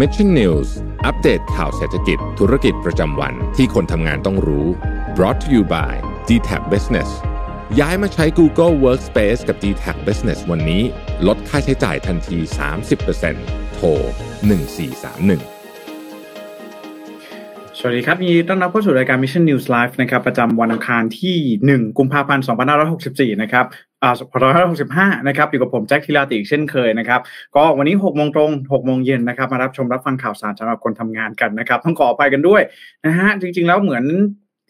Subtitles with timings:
[0.00, 0.68] Mission News
[1.06, 4.66] อัปเดตข่าวเศรษฐกิจธุรกิจประจำวันที่คนทำงานต้องรู้
[5.16, 5.92] brought to you by
[6.28, 7.08] d t a c Business
[7.80, 10.82] ย้ายมาใช้ Google Workspace กับ d t a c Business วันนี้
[11.26, 12.38] ลดค่าใช้จ่ายทันที
[13.06, 15.54] 30%โทร 1431
[17.86, 21.36] วัสดีครับยินดีต้อนรับเข้าสู่รายการ Mission News Live นะครับประจำวันอังคารที่
[21.68, 22.44] 1 กุมภาพันธ์
[22.92, 27.20] 2564 นะครับอ่า 2565 นะครับอยู่กับผมแจ็คทิลาติอีกเช่นเคยนะครับ
[27.56, 32.62] ก็วันนี้6โมงตรง6โมงเย็นนะครับ มารับชมรับฟังข่าวสารสำหรับคนทำงานกันนะครับ ต้องขอไปกันด้วย
[33.06, 34.04] นะฮะ จริง ๆ แล้วเหมือน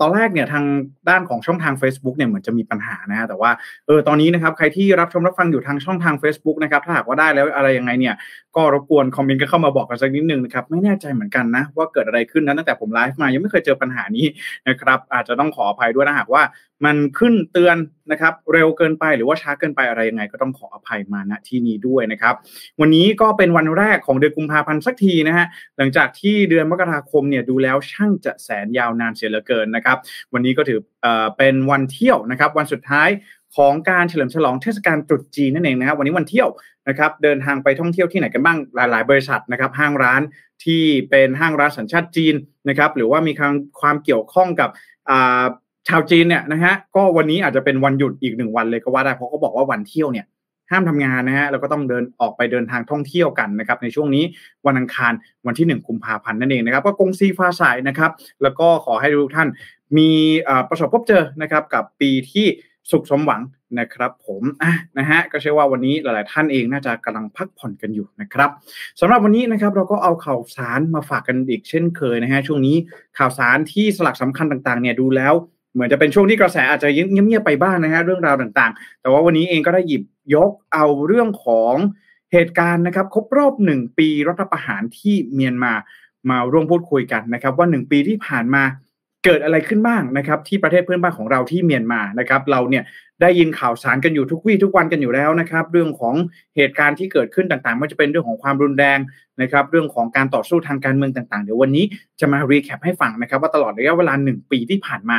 [0.01, 0.65] ตอนแรกเนี่ยทาง
[1.09, 3.51] ด้านของช่องทาง Facebook เนี่ยเหมือนจะมีปัญหานะฮะแต่ว่า
[3.87, 8.15] เออตอนนี้นะครับใครที่รับชมรับฟังอยู่ทางช่องทาง Facebook นะครับถ้าหากว่าได้แล้วอะไรยังไงเนี่ย
[8.57, 14.27] ก็รบกวนคอมเมนต์ก็เข้ามาบอกกันสักนิดนึงนะครับไม่แน่ใจเหมือนกันนะว่าเกิดอะไรขึ้นนะตั้งแต่ผมไลฟ์มายังไม่เคยเจอปัญหานี้
[14.69, 16.43] นะครับอาจจะต้องขออภัยด้วยนะหากว่า
[16.85, 17.77] มันขึ้นเตือน
[18.13, 22.35] นะครับเร็วเกินไปหรือว่าช้าเกินไปอะไรยังไง ก็ต้องขออภัยมาณที่นี้ด้วยนะครับ
[22.81, 25.47] วันนี้ก็เป็นวันแรกของเดือนกุมภาพันธ์สักทีนะฮะ
[25.77, 29.97] หลังจากที่เดือนมกราคมเนี่ยดูแล้วช่างจะแสนยาวนานเสียเหลือเกินนะครับ
[30.33, 33.09] วันนี้ก็ถือเอ่อเป็นวันเที่ยวนะครับวันสุดท้าย
[33.57, 36.49] ของการเฉลิมฉลองเทศกาลตรุษจีนนั่นเองนะครับวันนี้วันเที่ยว
[36.89, 40.23] นะครับเดินทางไปท่องเที่ยวที่ไหนกันบ้างหลาย ๆ บริษัทนะครับห้างร้าน
[40.65, 42.35] ที่เป็นห้างร้านสัญชาติจีน
[42.69, 44.71] นะครับหรือว่ามีความความเกี่ยวข้องกับ
[45.89, 50.27] ชาวจีนเนี่ยนะฮะก็วันนี้อาจจะเป็นวันหยุดอีกหนึ่งวันเลยก็ว่าได้เพราะเขาบอกว่าวันเที่ยวเนี่ย
[50.71, 54.25] ห้ามทำงานนะฮะแล้วก็ต้องเดินออกไปเดินทางท่องเที่ยวกันนะครับในช่วงนี้
[54.67, 55.13] วันอังคาร
[55.47, 58.11] วันที่ 1 กุมภาพันธ์นั่นเองนะครับก็กงซีฟ้าใสนะครับ
[58.43, 59.49] แล้วก็ขอให้ทุกท่าน
[59.99, 60.11] มี
[60.69, 62.47] ประสบพบเจอนะครับกับปีที่
[62.91, 63.41] สุขสมหวัง
[63.79, 68.51] นะครับผมอะนะฮะก็เชื่อว่าวันนี้หลาย ๆ ท่านเองน่าจะกำลังพักผ่อนกันอยู่นะครับ
[69.01, 72.77] สำหรับวันนี้นะครับเราก็เอาข่าวสารมาฝากกันอีกเช่นเคยนะฮะช่วงนี้
[73.19, 75.35] ข่าวสารที่สลักสำคัญต่าง ๆ เนี่ยดูแล้ว
[75.75, 80.03] เหมือนจะเป็นช่วงที่กระแสอาจจะเงียบๆไปบ้างนะฮะเรื่องราวต่างๆ แต่ว่าวันนี้เองก็ได้หยิบ
[80.35, 81.75] ยกเอาเรื่องของ
[82.33, 85.73] เหตุการณ์นะครับครบรอบหนึ่งปีรัฐประหารที่เมียนมา
[86.31, 88.63] มาร่วมพูดคุยกันนะครับ ว่าหนึ่งปีที่ผ่านมา
[89.25, 92.85] เกิดอะไรขึ้นบ้างนะครับ ที่ประเทศเพื่อนบ้านของเราที่เมียนมานะครับ เราเนี่ย
[93.23, 96.15] ได้ยินข่าวสารกันอยู่ทุกวี่ทุกวันกันอยู่แล้วนะครับ เรื่องของ
[96.57, 98.99] เหตุการณ์ที่เกิดขึ้นต่างๆไม่ว่าจะเป็นเรื่องของความรุนแรง
[99.43, 101.85] นะครับ เรื่องของการต่อสู้ทางการเมืองต่างๆ เดี๋ยววันนี้
[102.21, 105.17] จะมา recap ให้ฟังนะครับ ว่าตลอดระยะเวลาหนึ่งปีที่ผ่านมา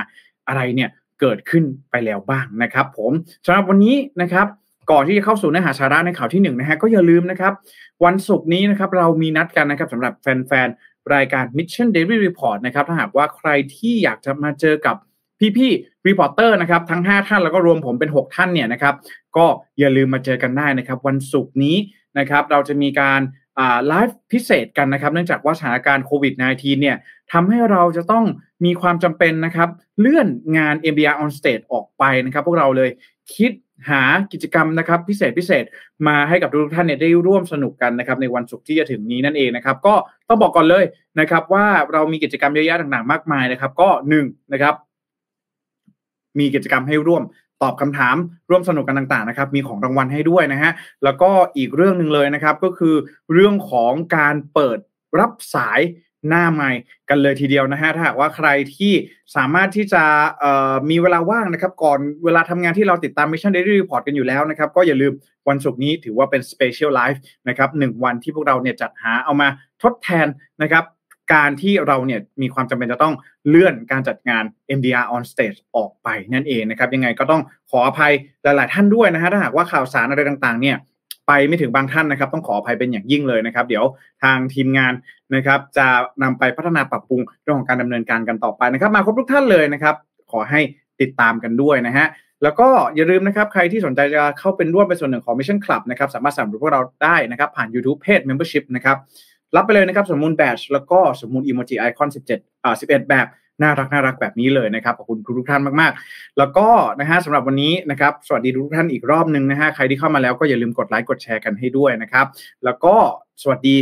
[0.47, 0.89] อะไรเนี่ย
[1.21, 3.11] เกิดขึ้นไปแล้วบ้างนะครับ ผม
[3.45, 4.47] สำหรับวันนี้นะครับ
[4.91, 7.53] ก่อนที่จะเข้าสู่เนื้อหาสาระในข่าวที่1นนะฮะก็อย่าลืมนะครับ
[8.05, 14.95] วันศุกร์นี้นะครับเรามีนัดกันนะครับสำหรับแฟนๆ รายการ Mission Daily Report นะครับ ถ้าหากว่าใครที่อยากจะมาเจอกับ
[15.57, 18.95] พี่ๆ reporter นะครับ ทั้ง 5 ท่านแล้วก็รวมผมเป็น 6 ท่านเนี่ยนะครับ
[19.37, 19.45] ก็
[19.79, 21.77] อย่าลืมมาเจอกันได้นะครับ วันศุกร์นี้
[22.19, 23.21] นะครับ เราจะมีการ
[23.87, 26.97] ไลฟ์พิเศษกันนะครับ เนื่องจากว่าสถานการณ์โควิด -19 เนี่ย
[27.31, 28.25] ทำให้เราจะต้อง
[28.65, 30.27] มีความจำเป็นนะครับ เลื่อน
[30.57, 32.89] งาน MBR on stage ออกไปนะครับ พวกเราเลย
[33.35, 33.51] คิด
[33.89, 34.01] หา
[34.33, 35.65] กิจกรรมนะครับพิเศษพิเศษ
[36.07, 39.95] มาให้กับทุกท่านเนี่ยได้ร่วมสนุกกันนะครับในวันศุกร์ที่จะถึงนี้นั่นเองนะครับก็
[40.29, 40.83] ต้องบอกก่อนเลย
[41.19, 44.13] นะครับ ว่าเรามีกิจกรรมเยอะแยะต่างๆ มากมายนะครับ ก็1น
[44.53, 44.75] นะครับ
[46.39, 47.23] มีกิจกรรมให้ร่วม
[47.63, 48.15] ตอบคำถาม
[48.49, 50.71] ร่วมสนุกกันต่างๆนะครับ มีของรางวัลให้ด้วยนะฮะ
[51.03, 52.95] แล้วก็อีกเรื่องหนึ่งเลยนะครับ ก็คือ
[53.33, 54.79] เรื่องของการเปิด
[55.19, 55.79] รับสาย
[56.29, 56.71] หน้าใหม่
[57.09, 58.93] กันเลยทีเดียวนะฮะถ้าหากว่าใครที่
[59.35, 60.03] สามารถที่จะ
[60.89, 65.13] มีเวลาว่างนะครับ ก่อนเวลาทำงานที่เราติดตาม Mission Daily Report กันอยู่แล้วนะครับ ก็อย่าลืม
[65.49, 67.19] วันศุกร์นี้ถือว่าเป็น Special Live
[67.49, 69.47] นะครับหนึ่งวันที่พวกเราเนี่ยจัดหาเอามา
[69.83, 70.27] ทดแทน
[70.63, 70.83] นะครับ
[71.33, 73.15] การที่เราเนี่ยมีความจำเป็นจะต้อง
[73.47, 74.43] เลื่อนการจัดงาน
[74.77, 80.77] MDR on stage ออกไปนั่นเองนะครับ ยังไงก็ต้องขออภัยหลาย ๆ ท่านด้วยนะฮะถ้าหากว่าข่าวสารอะไรต่าง ๆ เนี่ย
[81.27, 83.85] ไปไม่ถึงบางท่านนะครับ ต้องขออภัยเป็นอย่างยิ่งเลยนะครับ เดี๋ยว
[84.23, 84.93] ทางทีมงาน
[85.35, 85.87] นะครับ จะ
[86.23, 89.95] นำไปพัฒนาปรับปรุงเรื่องของการดำเนินการกันต่อไปนะครับ มาครบทุกท่านเลยนะครับ
[90.31, 90.61] ขอให้
[91.01, 92.07] ติดตามกันด้วยนะฮะ
[92.43, 98.97] แล้วก็อย่าลืมนะครับใครที่สนใจจะเข้าเป็นร่วมเป็นส่วนหนึ่งของ Mission Club นะครับสามารถสนับสนุนพวกเราได้นะครับ ผ่าน YouTube Page Membership นะครับ
[99.55, 103.27] รับไปเลยนะครับสมมูลแบชแล้วก็สมมูลอีโมจิไอคอน17อ่า11 แบบ
[103.61, 106.67] น่ารักน่ารักแบบนี้เลยนะครับขอบคุณทุกท่านมากๆ แล้วก็
[106.99, 112.25] นะฮะสำหรับวันนี้นะครับสวัสดีทุกท่านอีกรอบหนึ่งนะฮะใครที่เข้ามาแล้วก็อย่าลืมกดไลค์กดแชร์กันให้ด้วยนะครับ
[112.65, 112.93] แล้วก็
[113.41, 113.75] สวัสดี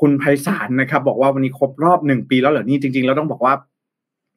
[0.00, 3.54] คุณไพศาลนะครับบอกว่าวันนี้ครบรอบหนึ่งปีแล้วเหรอนี่จริงๆแล้วต้องบอกว่า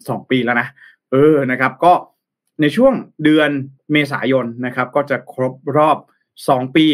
[0.09, 0.67] สองปีแล้วนะ
[1.11, 1.93] เออนะครับ ก็
[2.61, 3.49] ในช่วงเดือน
[3.91, 5.97] เมษายนนะครับ ก็จะครบรอบ
[6.37, 6.85] 2 ปี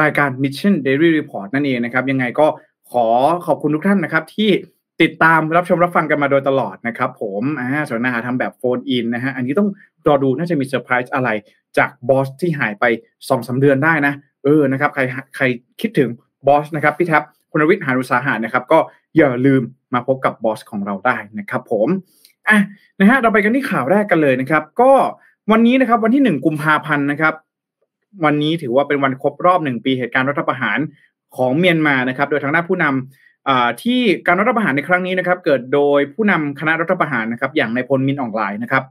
[0.00, 2.46] รายการ Mission Daily Report นั่นเองนะครับ ยังไงก็
[2.92, 3.06] ขอ
[3.46, 4.50] ขอบคุณทุกท่านนะครับที่
[5.02, 9.68] ติดตามรับชมรับฟังกันมาโดยตลอดนะครับผมอ่าส่วนนาทำแบบ phone in นะฮะอันนี้ต้อง
[10.06, 11.28] รอดูน่าจะมีเซอร์ไพรส์อะไร
[11.78, 12.84] จากบอสที่หายไป
[13.28, 14.14] สองสามเดือนได้นะ
[14.44, 15.02] เออนะครับใคร
[15.36, 15.44] ใคร
[15.80, 16.08] คิดถึง
[16.46, 18.78] บอสนะครับพี่แท็บคุณวิทย์หารุสาหานะครับ ก็
[19.16, 19.62] อย่าลืม
[19.94, 21.88] มาพบกับบอสของเราได้นะครับ ผม
[22.48, 22.58] อะ
[23.00, 24.92] นะฮะเราไปกันที่ข่าวแรกกันเลยนะครับ ก็
[25.52, 27.34] วันนี้นะครับวันที่หนึ่งกุมภาพันธ์นะครับ
[28.24, 30.78] วันนี้ถือว่าเป็นวันครบรอบหนึ่งปีเหตุการณ์รัฐประหาร
[31.36, 32.84] ของเมียนมานะครับ โดยทางด้านผู้น
[33.82, 38.84] ที่การรัฐประหารในครั้งนี้นะครับ เกิดโดยผู้นำคณะรัฐประหารนะครับ อย่างในพลมินออนไลน์นะครับ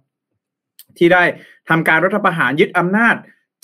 [0.98, 1.24] ที่ได้
[1.70, 3.16] ทำการรัฐประหารยึดอำนาจ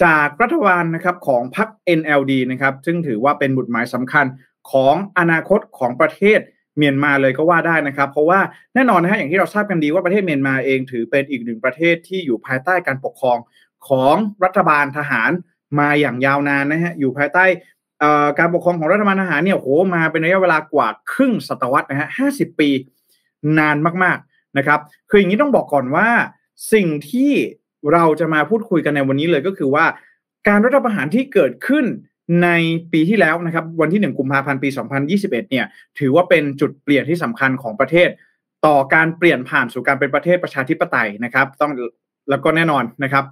[0.04, 1.68] จากรัฐบาลนะครับของพรรค
[2.00, 4.26] NLD นะครับ ซึ่งถือว่าเป็นบุตรหมายสำคัญ
[4.72, 6.40] ของอนาคตของประเทศ
[6.78, 8.40] เมียนมาเลยก็ว่าได้นะครับ เพราะว่า
[8.76, 13.38] แน่นอนนะฮะอย่างที่เราทราบกันดีว่าประเทศเมียนมาเองถือเป็นอีกหนึ่งประเทศที่อยู่ภายใต้การปกครอง
[13.88, 15.32] ของรัฐบาลทหาร
[15.80, 17.46] มาอย่างยาวนานนะฮะอยู่ภายใต้
[18.40, 22.70] การปกครองของรัฐบาลทหารเนี่ยโหมาเป็นระยะเวลากว่าครึ่งศตวรรษนะฮะห้าสิบปี
[23.60, 24.80] นานมากๆนะครับ
[25.10, 26.08] คืออย่างนี้ต้องบอกก่อนว่า
[26.74, 27.32] สิ่งที่
[27.94, 29.86] เราจะมาพูดคุยกันในวันนี้เลยก็คือว่า
[30.48, 31.86] การรัฐประหารที่เกิดขึ้น
[32.44, 32.50] ใน
[32.92, 34.70] ปีที่แล้วนะครับวันที่1กุมภาพันธ์ปี
[35.10, 35.66] 2021 เนี่ย
[36.00, 38.10] ถือว่าเป็นจุดเปลี่ยนที่สำคัญของประเทศ
[38.66, 41.72] ต่อการเปลี่ยนผ่านสู่การเป็นประเทศประชาธิปไตยนะครับ ต้อง
[42.30, 43.26] แล้วก็แน่นอนนะครับ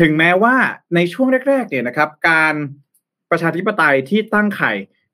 [0.00, 0.54] ถึงแม้ว่า
[0.94, 2.54] ในช่วงแรกๆเนี่ยนะครับ การ
[3.32, 4.72] ประชาธิปไตยที่ตั้งไข่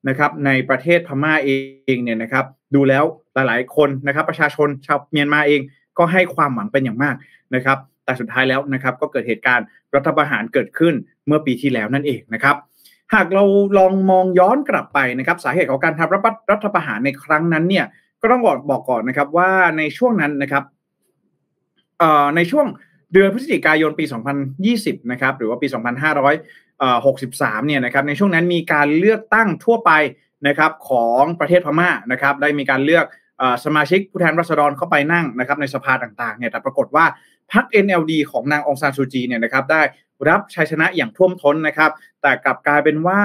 [0.09, 1.49] นะครับในประเทศพม่าเอ
[1.95, 2.45] งเนี่ยนะครับ
[2.75, 5.61] ดูแล้วหลายๆคนนะครับ ประชาชนชาวเมียนมาเอง
[5.97, 7.15] ก็ให้ความหวังเป็นอย่างมาก
[7.55, 10.93] นะครับ แต่สุดท้ายแล้วนะครับ ก็เกิดเหตุการณ์รัฐประหารเกิดขึ้น
[11.27, 12.55] เมื่อปีที่แล้วนั่นเองนะครับ
[13.13, 13.43] หากเรา
[13.77, 16.13] ลองมองย้อนกลับไปนะครับ สาเหตุของการทำ
[16.51, 17.85] รัฐประหารในครั้งนั้นเนี่ย
[18.21, 20.63] ก็ต้องบอกบอกก่อนนะครับว่าในช่วงนั้นนะครับ
[22.35, 22.65] ในช่วง
[23.13, 24.05] เดือนพฤศจิกายนปี
[24.57, 25.67] 2020 นะครับ หรือว่าปี
[26.87, 29.91] 63เนี่ยนะครับในช่วงนั้นมีการเลือกตั้งทั่วไป
[30.47, 33.05] นะครับของประเทศพม่านะครับได้มีการเลือก
[33.65, 37.05] สมาชิกผู้แทนรัษฎรเข้าไปนั่งนะครับในสภาต่างๆเนี่ยแต่ปรากฏว่า
[37.53, 39.81] พรรค NLD ของนางองซานซูจีเนี่ยนะครับได้
[40.29, 41.91] รับชัยชนะอย่างท่วมท้นนะครับ
[42.21, 43.21] แต่กลับกลายเป็นว่า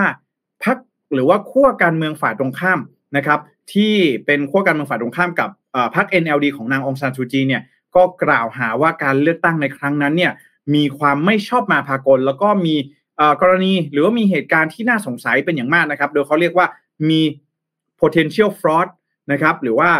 [0.64, 0.76] พรรค
[1.14, 2.80] หรือว่าขั้วการเมืองฝ่ายตรงข้าม
[3.16, 3.40] นะครับ
[3.72, 3.94] ที่
[4.26, 5.48] เป็นขั้วการเมืองฝ่ายตรงข้ามกับ
[5.94, 7.62] พรรค NLD ของนางองซานซูจีเนี่ย
[7.96, 10.32] ก็กล่าวหาว่าการเลือกตั้งในครั้งนั้นเนี่ย
[10.74, 12.76] มีความไม่ชอบมาพากล แล้วก็มี
[13.42, 16.66] กรณีหรือว่ามีเหตุการณ์ที่น่าสงสัยเป็นอย่างมากนะครับ โดยเขาเรียกว่า
[17.08, 17.20] มี
[18.00, 18.88] potential fraud
[19.32, 19.90] นะครับหรือว่า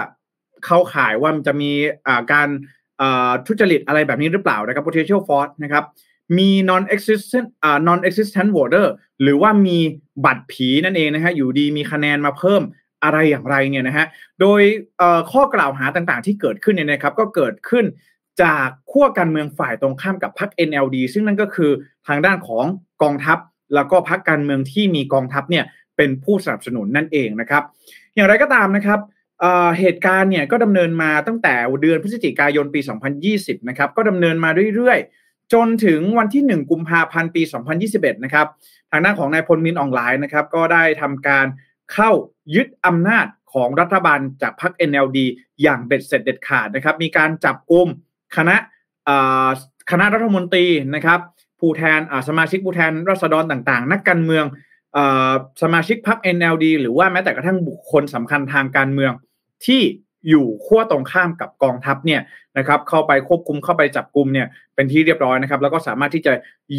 [0.65, 1.71] เข้าข่ายว่ามันจะมี
[2.33, 2.49] การ
[3.47, 5.85] ทุจริตอะไรแบบนี้หรือเปล่านะครับ potential fraud นะครับ
[6.39, 7.49] มี non existent
[7.89, 8.87] non existent voter
[9.23, 9.79] หรือว่ามี
[10.25, 12.63] บัตรผีนั่นเองนะฮะอยู่ดีมีคะแนนมาเพิ่ม
[13.05, 14.07] อะไรอย่างไรเนี่ยนะฮะ
[14.41, 14.61] โดย
[15.33, 17.85] ข้อกล่าวหาต่างๆที่เกิดขึ้นเนี่ยนะครับก็เกิดขึ้น
[18.43, 21.71] จากขั้วการเมืองฝ่ายตรงข้ามกับพรรค NLD ซึ่งนั่นก็คือ
[22.07, 22.65] ทางด้านของ
[23.03, 23.39] กองทัพ
[23.75, 25.65] แล้วก็พรรคการเมืองที่มีกองทัพเนี่ย
[25.97, 27.63] เป็นผู้สนับสนุนนั่นเองนะครับ
[28.15, 29.01] อย่างไรก็ตามนะครับ
[29.79, 32.81] เหตุการณ์เนี่ยก็ดำเนินมาตั้งแต่เดือนพฤศจิกายนปี
[33.25, 37.43] 2020 นะครับ ก็ดำเนินมาเรื่อยๆ จนถึงวันที่ 1 กุมภาพันธ์ปี
[37.83, 38.47] 2021 นะครับ
[38.91, 41.47] ทางด้านของนายพลมินออนไลน์นะครับ ก็ได้ทำการ
[41.93, 42.11] เข้า
[42.55, 45.19] ยึดอำนาจของรัฐบาลจากพรรค NLD
[45.63, 47.89] อย่างเบ็ดเสร็จเด็ดขาดนะครับ มีการจับกลุ่ม
[48.37, 48.57] คณะ
[49.91, 51.21] คณะรัฐมนตรีนะครับ
[51.61, 54.45] ผู้แทนสมาชิกผู้แทนรัษฎรต่างๆ นักการเมือง
[55.63, 59.13] สมาชิกพรรค NLD หรือว่าแม้แต่กระทั่งบุคคลสำคัญทางการเมือง
[59.67, 59.83] ที่
[60.29, 62.21] อยู่ขั้วตรงข้ามกับกองทัพเนี่ย
[62.59, 66.33] นะครับ เข้าไปควบคุมเข้าไปจับกลุ่มเนี่ยเป็นที่เรียบร้อยนะครับ แล้วก็สามารถที่จะ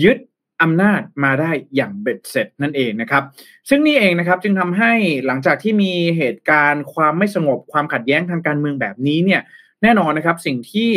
[0.04, 0.18] ยึด
[0.62, 3.24] อำนาจมาได้อย่างเบ็ดเสร็จนั่นเองนะครับ
[3.69, 4.92] ซึ่งนี่เองนะครับจึงทำให้
[5.25, 9.42] หลังจากที่มีเหตุการณ์ความไม่สงบความขัดแย้งทางการเมืองแบบนี้เนี่ย
[9.84, 10.92] แน่นอนนะครับ สิ่งที่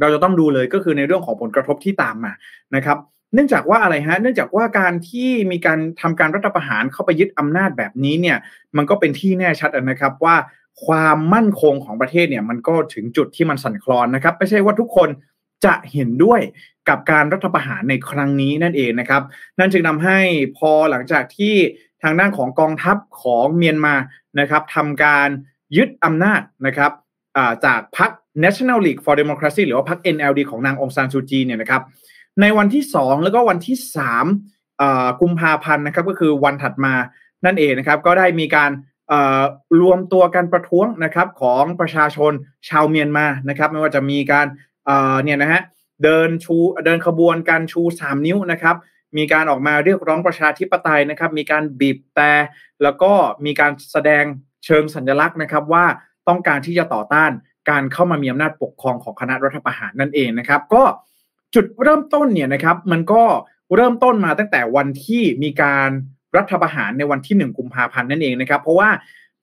[0.00, 2.32] เราจะต้องดูเลยก็คือในเรื่องของผลกระทบที่ตามมา
[2.76, 2.98] นะครับ
[3.34, 8.38] เนื่องจากว่าอะไรฮะ เนื่องจากว่าการที่มีการทำการรัฐประหารเข้าไปยึดอำนาจแบบนี้เนี่ย
[8.76, 10.36] มันก็เป็นที่แน่ชัดนะครับว่า
[10.86, 15.08] ความมั่นคงของประเทศเนี่ยมันก็ถึงจุดที่มันสั่นคลอนนะครับ ไม่ใช่ว่าทุกคน
[15.64, 16.40] จะเห็นด้วย
[16.88, 19.22] กับการรัฐประหารในครั้งนี้นั่นเองนะครับ
[19.58, 20.18] นั่นจึงทาให้
[20.58, 21.54] พอหลังจากที่
[22.02, 23.94] ทางด้านของกองทัพของเมียนมา
[24.40, 25.28] นะครับทำการ
[25.76, 26.92] ยึดอำนาจนะครับ
[27.64, 28.10] จากพรรค
[28.44, 31.82] National League for Democracy หรือว่าพรรค NLD ของนางองซานซูจีเนี่ยนะครับ
[32.40, 33.76] ในวันที่ 2 แล้วก็วันที่
[34.48, 36.94] 3กุมภาพันธ์นะครับก็คือวันถัดมา
[37.44, 38.70] นั่นเองนะครับก็ได้มีการ
[39.80, 42.32] รวมตัวกันประท้วงนะครับของประชาชน
[42.68, 44.46] ชาวเมียนมานะครับไม่ว่าจะมีการ
[45.24, 45.62] เนี่ยนะฮะ
[46.04, 46.56] เดินชู
[46.86, 48.76] เดินขบวนการชู 3 นิ้วนะครับ
[49.16, 52.32] มีการออกมาเรียกร้องประชาธิปไตยนะครับ มีการบีบแต่
[52.82, 53.12] แล้วก็
[53.44, 54.24] มีการแสดง
[54.64, 55.84] เชิงสัญลักษณ์นะครับว่า
[56.28, 57.30] ต้องการที่จะต่อต้าน
[57.68, 60.82] การเข้ามามีอำนาจปกครองของคณะรัฐประหารนั่นเองนะครับ ก็
[61.54, 63.22] จุดเริ่มต้นเนี่ยนะครับ มันก็
[63.74, 65.90] เริ่มต้นมาตั้งแต่วันที่มีการ
[66.36, 68.90] รัฐประหารในวันที่หนึ่งกุมภาพันธ์นั่นเองนะครับ เพราะว่า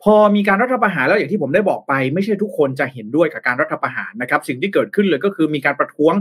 [0.03, 6.13] พอมีการรัฐประหารแล้วอย่างที่ผมได้บอกไป ไม่ใช่ทุกคนจะเห็นด้วยกับการรัฐประหารนะครับ สิ่งที่เกิดขึ้นเลยก็คือมีการประท้วง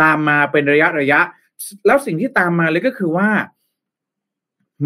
[0.00, 1.20] ตามมาเป็นระยะระยะ
[1.86, 3.28] แล้วสิ่งที่ตามมาเลยก็คือว่า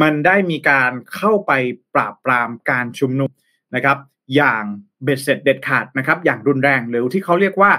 [0.02, 1.52] มันได้มีการเข้าไป
[1.94, 3.30] ปราบปรามการชุมนุม
[3.74, 3.98] นะครับ
[4.36, 4.64] อย่าง
[5.04, 7.70] เบ็ดเสร็จเด็ดขาดนะครับอย่างรุนแรงหรือที่เขาเรียกว่า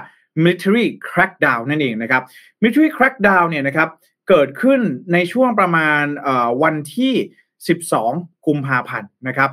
[0.44, 2.22] military crackdown นั่นเองนะครับ
[2.62, 3.88] military crackdown เนี่ยนะครับ
[4.28, 4.80] เกิดขึ้น
[5.12, 6.04] ในช่วงประมาณ
[6.62, 7.12] วันที่
[7.80, 9.50] 12 กุมภาพันธ์นะครับ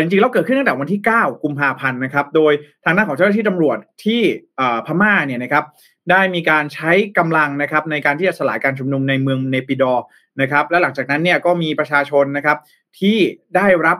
[0.00, 2.52] จริงๆแล้วเกิดขึ้นตั้งแต่วันที่ 9 กุมภาพันธ์นะครับ โดย
[2.84, 4.20] ทางด้านของเจ้าหน้าที่ตำรวจที่
[4.86, 5.64] พม่าเนี่ยนะครับ
[6.10, 9.92] ได้มีการใช้กำลังนะครับในการที่จะสลายการชุมนุมในเมืองเนปิดอ
[10.40, 12.58] นะครับ และหลังจากนั้นเนี่ยก็มีประชาชนนะครับ
[13.00, 13.16] ที่
[13.56, 13.98] ได้รับ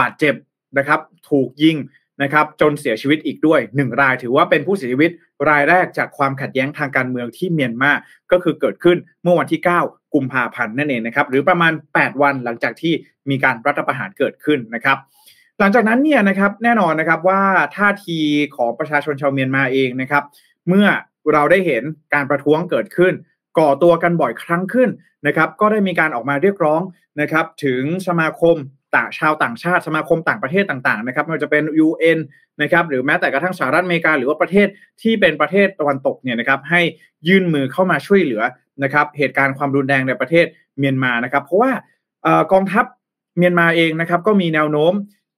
[0.00, 0.34] บาดเจ็บ
[0.78, 1.00] นะครับ
[1.30, 1.76] ถูกยิง
[2.22, 5.10] นะครับจนเสียชีวิตอีกด้วย 1 รายถือว่าเป็นผู้เสียชีวิต
[5.48, 7.92] รายแรกจากความขัดแย้งทางการเมืองที่เมียนมา
[8.32, 12.92] ก็คือเกิดขึ้นเมื่อวันที่ 9 กุมภาพันธ์นั่นเองนะครับหรือประมาณ 8 วันหลังจากที่
[13.30, 14.96] มีการรัฐประหารเกิดขึ้นนะครับ
[15.58, 17.42] หลังจากนั้นเนี่ยนะครับแน่นอนนะครับว่า
[17.76, 18.18] ท่าที
[18.56, 20.24] ของประชาชนชาวเมียนมาเองนะครับ
[20.68, 20.86] เมื่อ
[21.32, 21.82] เราได้เห็น
[22.14, 23.12] การประท้วงเกิดขึ้น
[23.58, 24.90] ก่อตัวกันบ่อยครั้งขึ้น
[25.26, 26.80] นะครับ ก็ได้มีการออกมาเรียกร้อง
[27.20, 28.56] นะครับ ถึงสมาคม
[28.96, 32.18] ต่างชาวต่างชาติสมาคมต่างประเทศต่างๆนะครับไม่ว่าจะเป็น UN
[32.62, 34.66] นะครับหรือแม้แต่กระทั่งสหรัฐอเมริกาหรือว่าประเทศ
[35.02, 36.80] ที่เป็นประเทศตะวันตกเนี่ยนะครับให้
[37.28, 38.42] ยื่นมือเข้ามาช่วยเหลือ
[38.82, 40.46] นะครับเหตุการณ์ความรุนแรงในประเทศ
[40.78, 41.72] เมียนมานะครับ เพราะว่า
[42.52, 42.84] กองทัพ
[43.38, 44.92] เมียนมาเองนะครับก็มีแนวโน้ม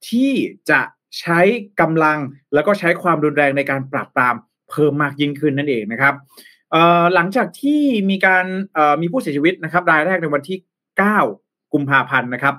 [0.09, 0.31] ที่
[0.69, 0.81] จะ
[1.19, 1.39] ใช้
[1.81, 2.17] กำลัง
[2.53, 4.35] แล้วก็ใช้ความรุนแรงในการปราบปราม
[4.69, 6.13] เพิ่มมากยิ่งขึ้นนั่นเองนะครับ
[7.15, 8.45] หลังจากที่มีการ
[9.01, 10.57] มีผู้เสียชีวิตนะครับรายแรกในวันที่
[11.15, 12.55] 9 กุมภาพันธ์นะครับ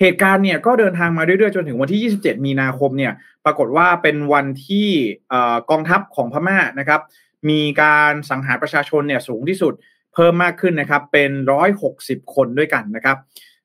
[0.00, 3.12] เหตุการณ์เนี่ยก็เดินทางมาเรื่อยๆ จนถึงวันที่ 27 มีนาคมเนี่ย
[3.44, 4.88] ปรากฏว่าเป็นวันที่
[5.70, 7.00] กองทัพของพม่านะครับ
[7.48, 9.74] มีการสังหารประชาชนเนี่ยสูงที่สุด
[10.14, 11.30] เพิ่มมากขึ้นนะครับเป็น
[11.82, 13.16] 160 คนด้วยกันนะครับ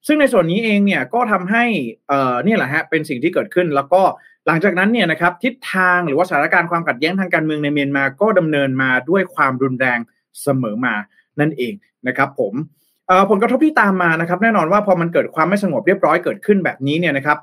[0.08, 1.64] ซึ่งในส่วนนี้เองเนี่ยก็ทำให้
[2.10, 4.02] เนี่แหละฮะเป็นสิ่งที่เกิดขึ้น แล้วก็
[4.48, 10.00] หลังจากนั้นเนี่ยนะครับทิศทางหรือว่าสถานการณ์ความขัดแย้งทางการเมืองในเมียนมาก็ดำเนินมาด้วยความรุนแรง
[10.42, 10.96] เสมอมา
[11.40, 11.74] นั่นเอง
[12.08, 12.54] นะครับผม
[13.30, 17.38] ผลกระทบที่ตามมานะครับ แน่นอนว่าพอมันเกิดความไม่สงบเรียบร้อยเกิดขึ้นแบบนี้เนี่ยนะครับ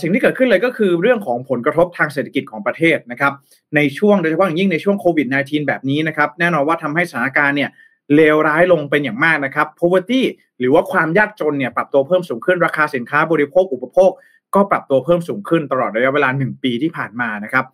[0.00, 3.32] สิ่งที่เกิดขึ้นเลยก็คือเรื่องของผลกระทบทางเศรษฐกิจของประเทศนะครับ
[3.76, 7.70] ในช่วงโดยเฉพาะอย่างยิ่งในช่วงโควิด -19 แบบนี้นะครับ แน่นอนว่าทำให้สถานการณ์เนี่ย
[8.14, 10.20] เลวร้ายลงเป็นอย่างมากนะครับ poverty
[10.58, 14.10] หรือว่าความยากจนเนี่ยปรับตัวเพิ่มสูงขึ้นราคาสินค้าบริโภคอุปโภค
[14.54, 17.64] ก็ปรับตัวเพิ่มสูงขึ้นตลอดระยะเวลา 1 ปีที่ผ่านมานะครับ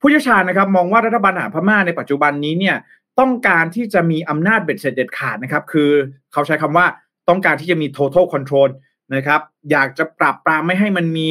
[0.00, 2.76] ผู้เชี่ยวชาญนะครับมองว่ารัฐบาลอาพม่าในปัจจุบันนี้เนี่ย
[3.20, 5.90] ต้องการที่จะมีอำนาจเบ็ดเสร็จเด็ดขาดนะครับ คือ
[6.32, 6.86] เขาใช้คำว่า
[7.28, 8.68] ต้องการที่จะมี total control
[9.14, 9.40] นะครับ
[9.70, 11.28] อยากจะปรับปรามไม่ให้มันมี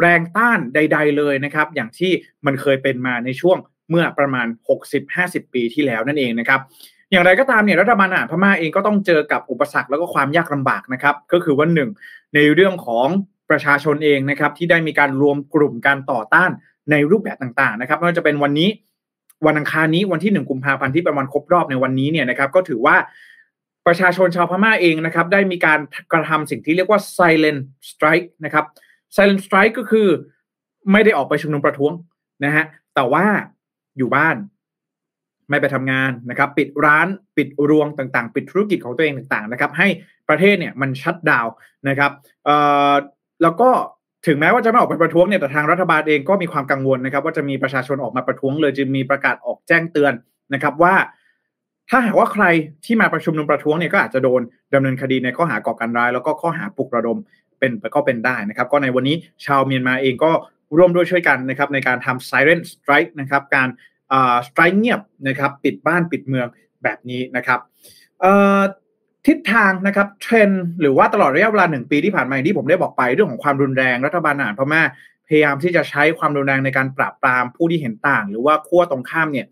[0.00, 2.12] แรงต้านใด ๆ เลยนะครับ อย่างที่
[2.46, 3.58] มันเคยเป็นมาในช่วง
[3.90, 4.46] เมื่อประมาณ
[5.00, 6.60] 60-50 ปีที่แล้วนั่นเองนะครับ
[7.10, 11.90] อย่างไรก็ตามเนี่ยรัฐบาลอาพม่าเองก็ต้องเจอกับอุปสรรคแล้วก็ความยากลำบากนะครับ ก็คือวันหนึ่ง
[12.34, 13.08] ในเรื่องของ
[13.50, 16.50] ประชาชนเองนะครับที่ได้มีการรวมกลุ่มการต่อต้าน
[16.90, 18.68] ในรูปแบบต่างๆนะครับไม่ว่าจะเป็นวันนี้
[19.46, 22.96] วันอังคารนี้วันที่หนึ่งกุมภาพันธ์ที่เป็นวันครบรอบในวันนี้เนี่ยนะครับ ก็ถือว่า
[23.86, 25.78] ประชาชนชาวพม่าเองนะครับ ได้มีการ
[26.12, 27.60] กระทำสิ่งที่เรียกว่า silent
[27.90, 28.64] strike นะครับ
[29.16, 30.08] silent strike ก็คือ
[30.92, 31.92] ไม่ได้ออกไปชุมนุมประท้วง
[32.44, 33.24] นะฮะแต่ว่า
[33.98, 34.36] อยู่บ้าน
[35.50, 39.88] ไม่ไปทำงานนะครับ ปิดร้านปิดรวงต่างๆ ปิดธุรกิจของตัวเองต่างๆ นะครับ ให้
[40.28, 41.46] ประเทศเนี่ยมันชัดดาว
[41.88, 42.10] นะครับ
[42.44, 42.56] เอ่
[42.92, 42.94] อ
[43.42, 43.70] แล้วก็
[44.26, 50.12] ถึงแม้ว่าจะไม่ออกไปประท้วงเนี่ยแต่ทางรัฐบาลเองก็มีความกังวลนะครับ ว่าจะมีประชาชนออกมาประท้วงเลยจึงมีประกาศออกแจ้งเตือน
[50.54, 50.94] นะครับว่า
[51.90, 52.44] ถ้าหากว่าใคร
[52.84, 54.40] ที่มาประชุมนุมประท้วงเนี่ยก็อาจจะโดน
[54.74, 57.18] ดำเนินคดีในข้อหาก่อการร้าย แล้วก็ข้อหาปลุกระดม
[57.58, 59.16] เป็นก็เป็นได้นะครับ ก็ในวันนี้
[59.46, 60.30] ชาวเมียนมาเองก็
[60.76, 63.68] ร่วมด้วยช่วยกันนะครับในการทำ silent strike นะครับการ
[64.46, 66.46] สไตร์เงียบนะครับปิดบ้านปิดเมือง
[66.82, 67.60] แบบนี้นะครับ
[69.26, 70.50] ทิศทางนะครับเทรน
[70.80, 74.82] หรือว่าตลอดระยะเวลาหนึ่งปีที่ผ่านมาที่ผมได้บอกไปเรื่องของความรุนแรงรัฐบาลอาหารพม่า
[75.26, 79.46] พยายามที่จะใช้ความรุนแรงในการปราบปรามผู้ที่เห็นต่าง หรือว่าขั้วตรงข้ามเนี่ย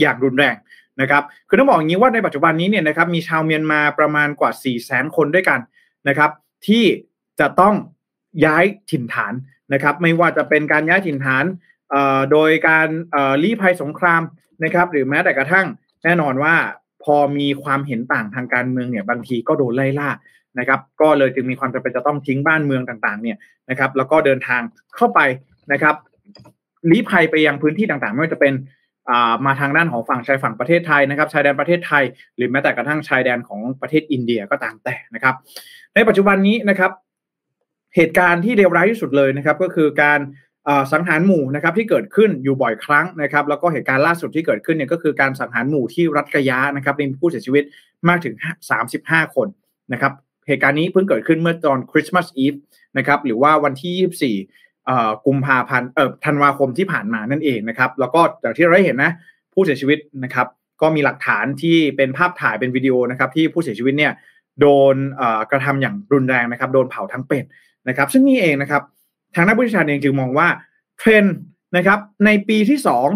[0.00, 0.54] อย่างรุนแรง
[1.00, 5.60] นะครับคือต้องบอกอย่างนี้ว่าในปัจจุบันนี้เนี่ยนะครับมีชาวเมียนมาประมาณกว่า4 0 0 0 0 0คนด้วยกัน
[6.08, 6.30] นะครับ
[6.66, 6.84] ที่
[7.40, 7.74] จะต้อง
[8.44, 9.32] ย้ายถิ่นฐาน
[9.72, 11.44] นะครับ ไม่ว่าจะเป็นการย้ายถิ่นฐาน
[12.32, 12.88] โดยการ
[13.42, 14.22] ลี้ภัยสงคราม
[14.64, 15.66] นะครับ หรือแม้แต่กระทั่ง
[16.04, 16.54] แน่นอนว่า
[17.04, 20.10] พอมีความเห็นต่างทางการเมืองเนี่ยบางทีก็โดนไล่ล่า
[20.58, 23.36] นะครับ ก็เลยจึงมีความจำเป็นจะต้องทิ้งบ้านเมืองต่างๆ เนี่ย
[23.70, 24.62] นะครับ แล้วก็เดินทาง
[24.96, 25.20] เข้าไป
[25.72, 25.94] นะครับ
[26.90, 28.54] ลี้ภัยไปยังพื้นที่ต่างๆ ไม่ว่าจะเป็น
[29.46, 32.04] มาทางด้านของฝั่งชายฝั่งประเทศไทยนะครับ ชายแดนประเทศไทย
[32.36, 35.34] หรือแม้แต่กระทั่งชายแดนของประเทศอินเดียก็ตามแต่นะครับ
[35.94, 36.90] ในปัจจุบันนี้นะครับ
[37.96, 40.20] เหตุการณ์ที่เลวร้ายที่สุดเลยนะครับ ก็คือการ
[40.92, 47.64] สังหารหมู่นะครับที่เกิดขึ้นอยู่บ่อยครั้งนะครับแล้วก็เหตุการณ์ล่าสุดที่เกิดขึ้นเนี่ยก็คือการสังหารหมู่ที่รัฐกยะนะครับมีผู้เสียชีวิต
[48.08, 48.34] มากถึง
[48.84, 49.48] 35 คน
[49.92, 50.12] นะครับ
[50.48, 52.54] เหตุการณ์นี้เพิ่งเกิดขึ้นเมื่อตอนคริสต์มาสอีฟ
[52.98, 59.12] นะครับหรือว่าวันที่ 24 กุมภาพันธ์เอ่อธันวาคมที่ผ่านมานั่นเองนะครับแล้วก็อย่างที่เราได้เห็นนะ
[59.52, 60.46] ผู้เสียชีวิตนะครับ
[60.82, 64.12] ก็มีหลักฐานที่เป็นภาพถ่ายเป็นวิดีโอนะครับที่ผู้เสียชีวิตเนี่ย
[64.60, 64.96] โดน
[65.50, 67.44] กระทำอย่างรุนแรงนะครับโดนเผาทั้งเป็ด
[67.88, 68.82] นะครับซึ่งนี่เองนะครับ
[69.34, 70.48] ทางนักวิชาการเองจึงมองว่า
[70.98, 71.24] เทรน
[71.76, 73.08] นะครับในปีที่สอง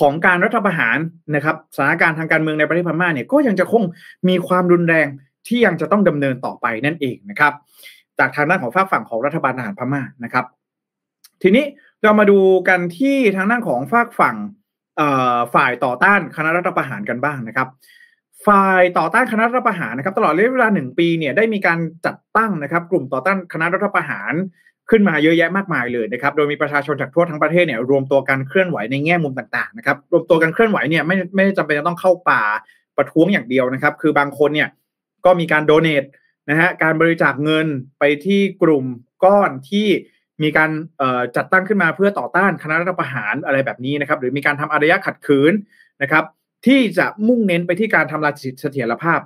[0.00, 0.98] ของการรัฐประหาร
[1.34, 3.82] นะครับสถานการณ์ทางการเมืองในประเทศพม่าเนี่ยก็ยังจะคง
[4.28, 5.06] มีความรุนแรง
[5.46, 7.52] ที่ยังจะต้องดำเนินต่อไปนั่นเองนะครับ
[8.18, 10.44] จากทางด้านของฝากฝั่งของรัฐบาลทหารพม่านะครับ
[11.42, 11.64] ทีนี้
[12.02, 14.36] เรามาดูกันที่ทางด้านของฝากฝั่ง
[15.54, 17.68] ฝ่ายต่อต้านคณะรัฐประหารกันบ้างนะครับ
[18.46, 24.32] ฝ่ายต่อต้านคณะรัฐประหารนะครับ ตลอดระยะเวลาหนึ่งปีเนี่ยได้มีการจัดตั้งนะครับ กลุ่มต่อต้านคณะรัฐประหาร
[24.90, 32.42] ขึ้นมาเยอะแยะมากมายเลยนะครับ โดยมีประชาชนจากทั่วทั้งประเทศเนี่ยรวมตัวกันเคลื่อนไหวในแง่มุมต่างๆนะครับ รวมตัวกันเคลื่อนไหวเนี่ยไม่ไม่จำเป็นจะต้องเข้าป่า
[32.96, 34.68] ประท้วงอย่างเดียวนะครับ คือบางคนเนี่ย
[35.24, 36.04] ก็มีการโดเนท
[36.50, 37.66] นะฮะการบริจาคเงิน
[37.98, 38.84] ไปที่กลุ่ม
[39.24, 39.88] ก้อนที่
[40.42, 40.70] มีการ
[41.36, 45.52] จัดตั้งขึ้นมาเพื่อต่อต้านคณะรัฐประหารอะไรแบบนี้นะครับ หรือมีการทำอารยะขัดขืน
[46.02, 46.24] นะครับ
[46.66, 49.20] ที่จะมุ่งเน้นไปที่การทำลายเสถียรภาพ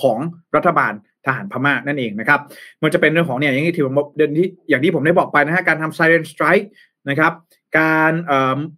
[0.00, 0.18] ของ
[0.56, 0.92] รัฐบาล
[1.26, 2.40] ทหารพม่านั่นเองนะครับ
[2.82, 6.66] มันจะเป็นเรื่องของเนี่ยอย่างที่ผมเดินที่อย่างที่ผมได้บอกไปนะฮะการทำ silent strike
[7.08, 7.32] นะครับ
[7.78, 8.12] การ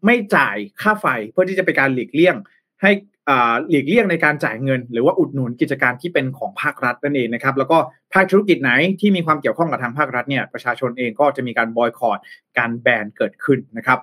[0.05, 2.37] ไม่จ่ายค่าไฟเพื่อที่จะเป็นการหลีกเลี่ยง
[2.83, 2.91] ให้
[3.71, 7.79] หลีกเลี่ยงในการจ่ายเงิน หรือว่าอุดหนุนกิจการที่เป็นของภาครัฐนั่นเองนะครับ แล้วก็
[8.13, 12.19] ภาคธุรกิจไหนที่มีความเกี่ยวข้องกับทางภาครัฐเนี่ยประชาชนเองก็จะมีการบอยคอรด
[12.59, 13.99] การแบนเกิดขึ้นนะครับ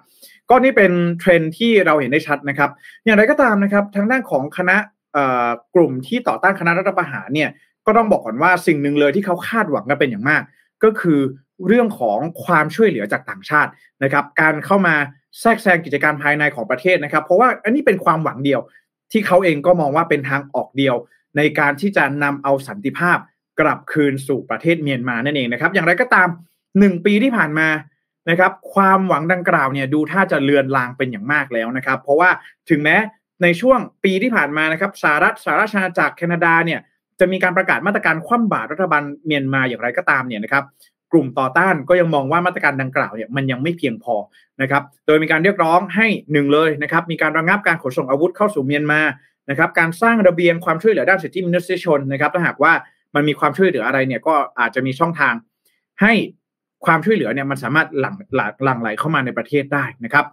[0.50, 2.70] ก็นี่เป็นเทรนที่เราเห็นได้ชัดนะครับ
[3.06, 4.78] อย่างไรก็ตามนะครับทางด้านของคณะ
[5.76, 7.50] กลุ่มที่ต่อต้านคณะรัฐประหารเนี่ย
[7.86, 10.42] ก็ต้องบอกก่อนว่าสิ่งหนึ่งเลยที่เขาคาดหวังกันเป็นอย่างมาก
[10.84, 11.20] ก็คือ
[11.68, 13.72] เรื่องของความช่วยเหลือจากต่างชาติ
[14.04, 14.96] นะครับ การเข้ามา
[15.40, 18.60] แทรกแซงกิจการภายในของประเทศนะครับ เพราะว่าอันนี้เป็นความหวังเดียว
[19.12, 20.96] ที่เขาเองก็มองว่าเป็นทางออกเดียว
[21.38, 23.18] ในการที่จะนำเอาสันติภาพ
[23.60, 26.28] กลับคืนสู่ประเทศเมียนมานั่นเองนะครับ อย่างไรก็ตาม
[26.80, 27.68] หนึ่งปีที่ผ่านมา
[28.30, 32.30] นะครับ ความหวังดังกล่าวเนี่ยดูท่าจะเลือนลางเป็นอย่างมากแล้วนะครับ เพราะว่า
[32.70, 32.98] ถึงแม้
[33.44, 36.80] ในช่วงปีที่ผ่านมานะครับสหรัฐสหราชอาณาจักรแคนาดาเนี่ย
[37.20, 40.64] จะมีการประกาศมาตรการคว่ำบาตรรัฐบาลเมียนมาอย่างไรก็ตามเนี่ยนะครับ
[41.12, 44.16] กลุ่มต่อต้านก็ยังมองว่ามาตรการดังกล่าวเนี่ยมันยังไม่เพียงพอ
[44.62, 49.02] นะครับโดยมีการเรียกร้องให้หนึ่งเลยนะครับมีการระงับการขนส่งอาวุธเข้าสู่เมียนมา
[49.50, 52.74] นะครับการสร้างระเบียงความช่วยเหลือด้านสิทธิมนุษยชนนะครับถ้าหากว่า
[53.16, 55.34] มันมีความช่วยเหลืออะไรเนี่ยก็อาจจะมีช่องทาง
[56.02, 56.14] ให้
[56.86, 58.16] ความช่วยเหลือเนี่ยมันสามารถหลั่ง
[58.64, 60.26] หลั่งไหลเข้ามาในประเทศได้นะครับ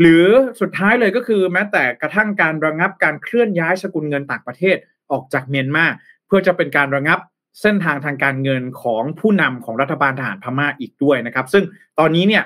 [0.00, 0.24] หรือ
[0.60, 4.76] สุดท้ายเลยก็คือแม้แต่กระทั่งการระงับการเคลื่อนย้ายสกุลเงินต่างประเทศ
[5.12, 5.84] ออกจากเมียนมา
[6.30, 7.18] พื่อจะเป็นการระงับ
[7.60, 11.64] เส้นทางทางการเงินของผู้นำของรัฐบาลทหารพม่าอีกด้วยนะครับ ซึ่ง
[11.98, 12.44] ตอนนี้เนี่ย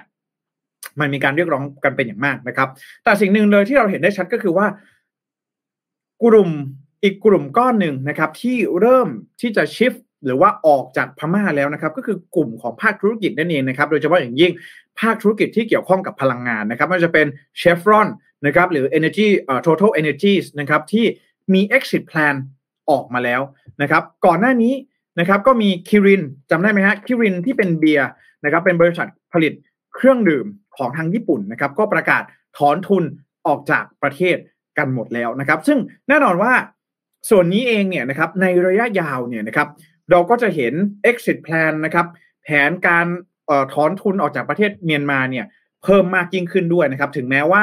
[1.00, 2.68] มันมีการเรียกร้องกันเป็นอย่างมากนะครับ
[3.04, 4.66] แต่สิ่งหนึ่งเลยที่เราเห็นได้ชัดก็คือว่า
[6.24, 6.50] กลุ่ม
[7.02, 9.08] อีกกลุ่มก้อนหนึ่งนะครับ ที่เริ่ม
[9.40, 9.92] ที่จะชิฟ
[10.24, 14.52] หรือว่าออกจากพม่าแล้วนะครับ ก็คือกลุ่มของภาคธุรกิจนั่นเองนะครับ โดยเฉพาะอย่างยิ่ง
[15.00, 17.26] ภาคธุรกิจที่เกี่ยวข้องกับพลังงานนะครับไม่ว่าจะเป็น
[17.60, 18.08] Chevron
[18.46, 21.06] นะครับหรือ Energy uh, Total Energies นะครับที่
[21.54, 22.34] มี exit plan
[22.90, 23.40] ออกมาแล้ว
[23.82, 24.72] นะครับ ก่อนหน้านี้
[25.20, 28.08] นะครับก็มีคิรินจำได้ไหมฮะคิรินที่เป็นเบียร์
[28.44, 29.52] นะครับเป็นบริษัทผลิต
[29.94, 32.22] เครื่องดื่มของทางญี่ปุ่นนะครับก็ประกาศ
[32.56, 33.04] ถอนทุน
[33.46, 34.36] ออกจากประเทศ
[34.78, 36.52] กันหมดแล้วนะครับ ซึ่งแน่นอนว่า
[37.30, 39.68] ส่วนนี้เองเนี่ยนะครับในระยะยาวเนี่ยนะครับ
[40.10, 40.74] เราก็จะเห็น
[41.10, 42.06] exit plan นะครับ
[42.44, 43.06] แผนการ
[43.72, 45.46] ถอนทุนออกจากประเทศเมียนมาเนี่ย
[45.82, 47.62] เพิ่มมากยิ่งขึ้นด้วยนะครับ ถึงแม้ว่า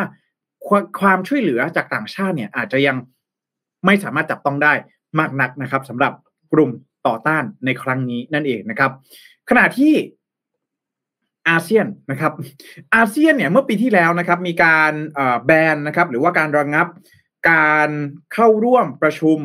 [1.00, 2.98] ความช่วยเหลือจากต่างชาติเนี่ยอาจจะยัง
[3.86, 4.74] ไม่สามารถจับต้องได้
[5.19, 6.13] มากนักนะครับสำหรับ
[6.54, 6.69] กลุ่ม
[7.08, 8.91] ต่อต้านในครั้งนี้นั่นเองนะครับ
[9.50, 9.93] ขณะที่
[11.50, 12.32] อาเซียนนะครับ
[12.95, 14.93] อาเซียนเนี่ยเมื่อปีที่แล้วนะครับมีการ
[15.45, 16.88] แบนนะครับหรือว่าการระงงับ
[17.52, 17.89] การ
[18.34, 19.38] เข้าร่วมประชุม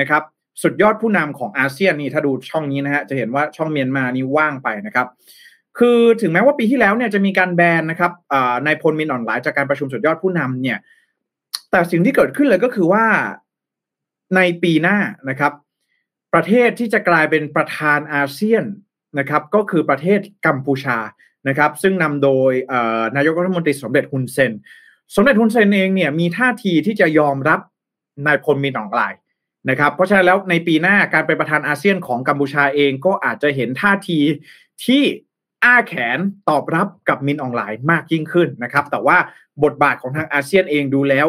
[0.00, 0.22] นะครับ
[0.62, 5.06] สุดยอดผู้นำของอาเซียนนี่ถ้าดูช่องนี้นะฮะจะเห็นว่าช่องเมียนมานี่ว่างไปนะครับ
[5.78, 8.12] คือถึงแม้ว่าปีที่แล้วเนี่ยจะมีการแบนนะครับ
[8.64, 10.78] นายพลมินอ่องหล่ายจากการประชุมสุดยอดผู้นำเนี่ย
[11.70, 13.04] แต่สิ่งที่เกิดขึ้นเลยก็คือว่า
[14.36, 15.52] ในปีหน้านะครับ
[16.34, 18.64] ประเทศที่จะกลายเป็นประธานอาเซียน
[19.18, 20.98] นะครับ ก็คือประเทศกัมพูชา
[21.48, 22.52] นะครับ ซึ่งนำโดย
[23.16, 24.52] นายกรัฐมนตรีสมเด็จฮุนเซน
[25.14, 27.60] สมเด็จฮุนเซนเองเนี่ยมีท่าทีที่จะยอมรับ
[28.26, 29.02] นายพลมินอ่องหล่าย
[29.70, 34.18] นะครับ เพราะฉะนั้นแล้วในปีหน้าการเป็นประธานอาเซียนของกัมพูชาเองก็อาจจะเห็นท่าที
[34.84, 35.02] ที่
[35.64, 39.16] อ้าแขนตอบรับกับมินออนไลน์มากยิ่งขึ้นนะครับ แต่ว่า
[39.64, 41.28] บทบาทของทางอาเซียนเองดูแล้ว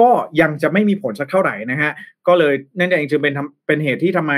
[0.00, 1.92] ก็ยังจะไม่มีผลสักเท่าไหร่นะฮะ
[2.26, 3.32] ก็เลยนั่นเองจึงเป็น
[3.66, 4.32] เป็นเหตุที่ทำไม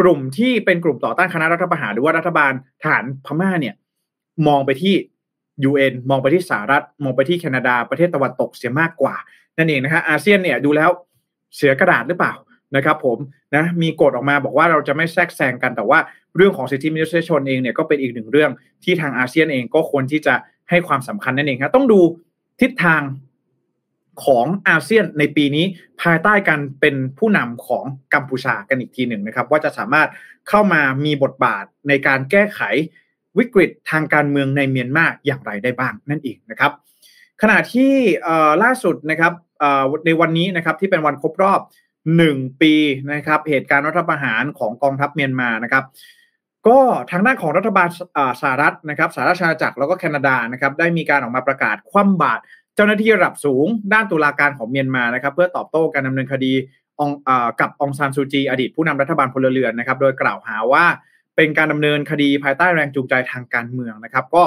[0.00, 3.74] กลุ่มที่เป็นกลุ่มต่อต้านคณะรัฐประหารหรือว่ารัฐบาลฐานพม่าเนี่ย
[4.46, 4.94] มองไปที่
[5.70, 9.14] UN มองไปที่สหรัฐ มองไปที่แคนาดาประเทศตะวันตกเสียมากกว่า
[9.58, 10.90] นั่นเองนะฮะอาเซียนเนี่ยดูแล้ว
[11.56, 12.34] เสียกระดาษหรือเปล่า
[12.76, 13.18] นะครับผม
[13.56, 15.98] นะมีกฎออกมาบอกว่าเราจะไม่แทรกแซงกันแต่ว่า
[16.36, 18.50] เรื่องของสิทธิมนุษยชนเองเนี่ยก็เป็นอีกหนึ่งเรื่อง
[18.84, 20.34] ที่ทางอาเซียนเองก็ควรที่จะ
[20.70, 22.00] ให้ความสำคัญนั่นเองครับต้องดู
[22.60, 23.02] ทิศทาง
[24.24, 25.64] ของอาเซียนในปีนี้
[26.02, 30.08] ภายใต้การเป็นผู้นำของกัมพูชากันอีกทีหนึ่งนะครับ ว่าจะสามารถ
[30.48, 32.60] เข้ามามีบทบาทในการแก้ไข
[33.38, 36.72] วิกฤตทางการเมืองในเมียนมาอย่างไรได้บ้างนั่นเองนะครับ
[37.42, 37.92] ขณะที่
[38.62, 39.32] ล่าสุดนะครับ
[40.06, 41.60] ในวันนี้นะครับที่เป็นวันครบรอบ
[42.10, 42.74] 1ปี
[43.14, 45.84] นะครับเหตุการณ์รัฐประหารของกองทัพเมียนมานะครับ
[46.68, 46.78] ก็
[47.10, 47.88] ทางด้านของรัฐบาล
[48.40, 52.42] สหรัฐนะครับสหรัฐอาณาจักรแล้วก็แคนาดานะครับได้มีการออกมาประกาศคว่ำบาตร
[52.74, 56.52] เจ้าหน้าที่ระดับสูง ด้านตุลาการของเมียนมานะครับ เพื่อตอบโต้การดำเนินคดี
[57.00, 57.10] อง
[57.60, 60.84] กับองซานซูจี อดีตผู้นำรัฐบาลพลเรือนนะครับ โดยกล่าวหาว่า
[61.36, 64.42] เป็นการดำเนินคดีภายใต้แรงจูงใจทางการเมืองนะครับ ก็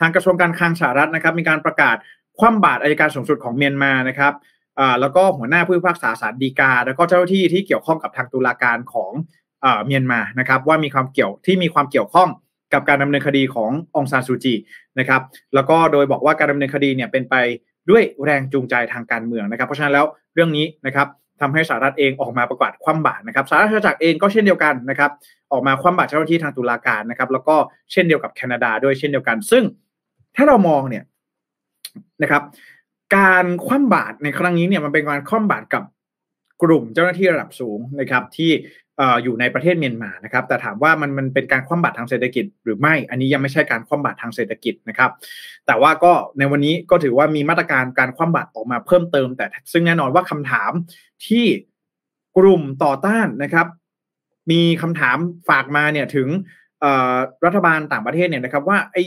[0.00, 1.96] ทางกระทรวงการคลังสหรัฐนะครับ มีการประกาศ
[2.38, 4.34] คว่ำบาตรอายการสูงสุดของเมียนมานะครับ
[5.00, 9.12] แล้วก็หัวหน้าผู้พิพากษาศาลฎีกา แล้วก็เจ้าหน้าที่ที่เกี่ยวข้องกับทางตุลาการของ
[9.86, 12.28] เมียนมานะครับ ว่ามีความเกี่ยวที่มีความเกี่ยวข้อง
[12.72, 14.54] กับการดำเนินคดีขององซานซูจี
[14.98, 15.22] นะครับ
[15.54, 17.34] แล้วก็โดยบอกว่าการดำเนินคดีเนี่ยเป็นไป
[17.90, 21.08] ด้วยแรงจูงใจทางการเมืองนะครับ เพราะฉะนั้นแล้วเรื่องนี้นะครับ
[21.40, 25.10] ทำให้สหรัฐเองออกมาประกาศคว่ำบาตรนะครับสหรัฐจักรเองก็เช่นเดียวกันนะครับ
[25.52, 27.56] ออกมาคว่ำบาตรเจ้าหน้าที่ทางตุลาการนะครับแล้วก็
[27.92, 29.64] เช่นเดียวกับแคนาดาด้วยเช่นเดียวกัน ซึ่ง
[30.36, 31.04] ถ้าเรามองเนี่ย
[32.22, 32.42] นะครับ
[33.16, 35.82] การคว่ำบาตรในครั้งนี้เนี่ยมันเป็นการคว่ำบาตรกับ
[36.62, 38.50] กลุ่มเจ้าหน้าที่ระดับสูงนะครับที่
[39.22, 45.10] อยู่ในประเทศเมียนมานะครับ แต่ถามว่ามันมันเป็นการคว่ำบาตรทางเศรษฐกิจหรือไม่ อันนี้ยังไม่ใช่การคว่ำบาตรทางเศรษฐกิจนะครับ
[45.66, 50.70] แต่ว่าก็ในวันนี้ก็ถือว่ามีมาตรการการคว่ำบาตรออกมาเพิ่มเติม แต่ซึ่งแน่นอนว่าคำถาม
[51.26, 51.44] ที่
[52.36, 53.66] กลุ่มต่อต้านนะครับ
[54.50, 55.16] มีคำถาม
[55.48, 56.28] ฝากมาเนี่ยถึง
[57.44, 58.98] รัฐบาลต่างประเทศเนี่ยนะครับ ว่าไอ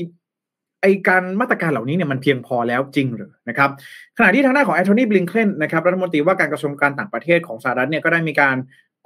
[0.82, 3.70] ไอการมาตรการเหล่านี้เนี่ยมันเพียงพอแล้วจริงหรือนะครับ
[4.18, 8.56] ขณะที่ทางด้านของแอนโทนีบลิงเคนนะครับรัฐมนตรีว่าการกระทรวงการต่างประเทศของสหรัฐเนี่ยก็ได้มีการ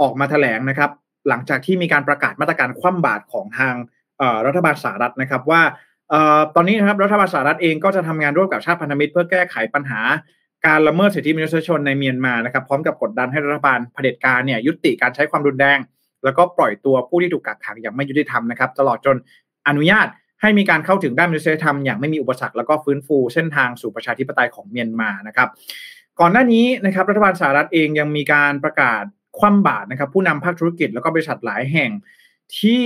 [0.02, 0.92] ออกมาแถลงนะครับ
[1.30, 3.74] หลังจากที่มีการประกาศมาตรการคว่ำบาตรของทาง
[4.46, 5.62] รัฐบาลสหรัฐนะครับว่า
[6.56, 10.02] ตอนนี้นะครับรัฐบาลสหรัฐเองก็จะทำงานร่วมกับชาติพันธมิตร เพื่อแก้ไขปัญหา
[10.66, 15.80] การละเมิดสิทธิมนุษยชนในเมียนมานะครับ พร้อมกับกดดันให้รัฐบาลเผด็จการเนี่ยยุติการใช้ความรุนแรง
[16.24, 19.16] แล้วก็ปล่อยตัวผู้ที่ถูกกักขังอย่างไม่ยุติธรรมนะครับ ตลอดจน
[19.68, 20.08] อนุญาต
[20.42, 25.50] ให้มีการเข้าถึงด้านมนุษยธรรมอย่างไม่มีอุปสรรคแล้วก็ฟื้นฟูเส้นทางสู่ประชาธิปไตยของเมียนมานะครับ
[26.20, 29.04] ก่อนหน้านี้นะครับรัฐบาลสหรัฐเองยังมีการประกาศ
[29.40, 31.92] คว่ำบาตรนะครับ ผู้นำภาคธุรกิจแล้วก็บริษัทหลายแห่ง
[32.60, 32.84] ที่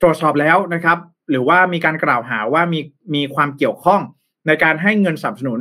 [0.00, 0.98] ตรวจสอบแล้วนะครับ
[1.30, 2.80] หรือว่ามีการกล่าวหาว่ามี
[3.14, 4.00] มีความเกี่ยวข้อง
[4.46, 5.60] ในการให้เงินสนับสนุน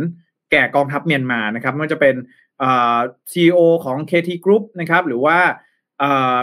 [0.51, 2.15] แก่กองทัพเมียนมานะครับไม่ว่าจะเป็น
[3.31, 5.37] ซีอีโอของ KT Group นะครับหรือว่า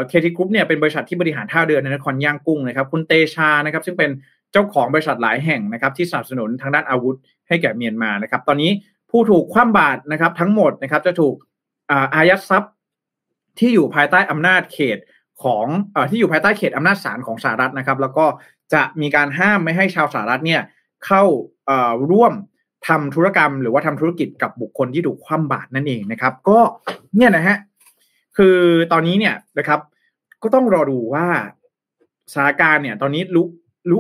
[0.09, 4.11] เคทีกรุ๊ปเนี่ยเป็นบริษัทที่บริหารท่าเรือในนครย่างกุ้งนะครับ คุณเตชานะครับ ซึ่งเป็น
[4.52, 7.16] เจ้าของบริษัทหลายแห่งนะครับ ที่สนับสนุนทางด้านอาวุธ
[7.48, 8.70] ให้แก่เมียนมานะครับ ตอนนี้
[9.11, 11.35] ผู้ถูกคว่ำบาตรนะครับ ทั้งหมดนะครับจะถูก
[12.14, 12.72] อายัดทรัพย์
[13.59, 14.99] ที่อยู่ภายใต้อำนาจเขต
[15.43, 18.27] ของอที่อยู่ภายใต้เขตอำนาจศาลของสหรัฐนะครับ แล้วก็
[18.75, 20.63] จะมีการห้ามไม่ให้ชาวสหรัฐเนี่ย
[21.07, 21.23] เข้า
[22.11, 22.33] ร่วม
[22.89, 26.59] ทำธุรกรรม หรือว่าทำธุรกิจกับบุคคลที่ถูกคว่ำบาตรนั่นเองนะครับ ก็
[27.17, 27.57] เนี่ยนะฮะ
[28.37, 28.57] คือ
[28.93, 29.81] ตอนนี้เนี่ยนะครับ
[30.43, 31.27] ก็ต้องรอดูว่า
[32.33, 33.43] สถานการณ์เนี่ย ตอนนี้ลุ
[33.91, 33.99] ลุ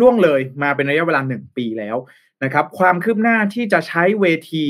[0.00, 1.96] ล่วงเลยมาเป็นระยะเวลาหนึ่งปีแล้ว
[2.44, 4.66] นะครับ ความคืบหน้าที่จะใช้เวที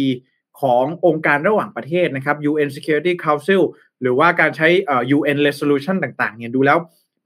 [0.60, 3.62] ขององค์การระหว่างประเทศนะครับ UN Security Council
[4.02, 4.68] หรือว่าการใช้
[5.16, 6.78] UN resolution ต่างๆเนี่ยดูแล้ว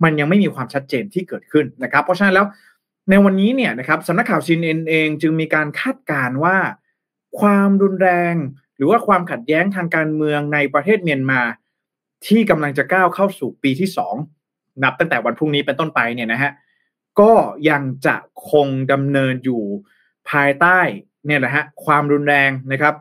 [0.05, 2.47] มันยังไม่มีความชัดเจนที่เกิดขึ้นนะครับ เพราะฉะนั้นแล้ว
[3.11, 6.57] ในวันนี้เนี่ยนะครับสำนักข่าวซีเอ็นเองจึงมีการคาดการณ์ว่า
[7.41, 8.35] ความรุนแรง
[8.77, 11.41] หรือว่าความขัดแย้งทางการเมืองในประเทศเมียนมา
[12.27, 14.15] ที่กำลังจะก้าวเข้าสู่ปีที่สอง
[14.83, 16.53] นับตั้งแต่วันพรุ่งนี้เป็นต้นไปเนี่ยนะฮะ
[17.21, 17.33] ก็
[17.71, 18.17] ยังจะ
[18.51, 19.63] คงดำเนินอยู่
[20.31, 20.81] ภายใต้
[21.27, 22.95] เนี่ยนะฮะความรุนแรงนะครับ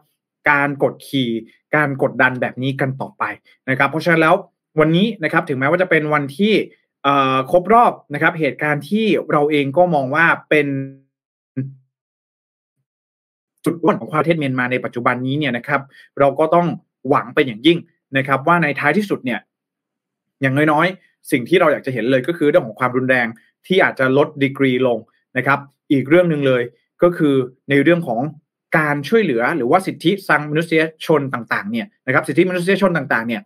[0.49, 1.29] การกดขี่
[1.75, 3.23] การกดดันแบบนี้กันต่อไป
[3.69, 4.35] นะครับ เพราะฉะนั้นแล้ว
[4.79, 6.53] วันนี้นะครับถึงแม้ว่าจะเป็นวันที่
[7.51, 10.67] ครบรอบนะครับ เหตุการณ์ที่เราเองก็มองว่าเป็น
[13.65, 15.81] จุดอ้วนของประเทศเมียนมาในปัจจุบันนี้เนี่ยนะครับ
[16.19, 16.67] เราก็ต้อง
[17.09, 17.79] หวังเป็นอย่างยิ่ง
[18.17, 19.39] นะครับ ว่าในท้ายที่สุดเนี่ย
[20.41, 23.27] อย่างน้อยๆ สิ่งที่เราอยากจะเห็นเลยก็คือเรื่องของความรุนแรง
[23.67, 24.97] ที่อาจจะลดดีกรีลง
[25.37, 25.59] นะครับ
[25.91, 26.61] อีกเรื่องหนึ่งเลย
[27.03, 27.35] ก็คือ
[27.69, 28.19] ในเรื่องของ
[28.77, 33.41] การช่วยเหลือหรือว่าสิทธิสังมนุษยชนต่างๆเนี่ยนะครับสิทธิมนุษยชนต่างๆเนี่ย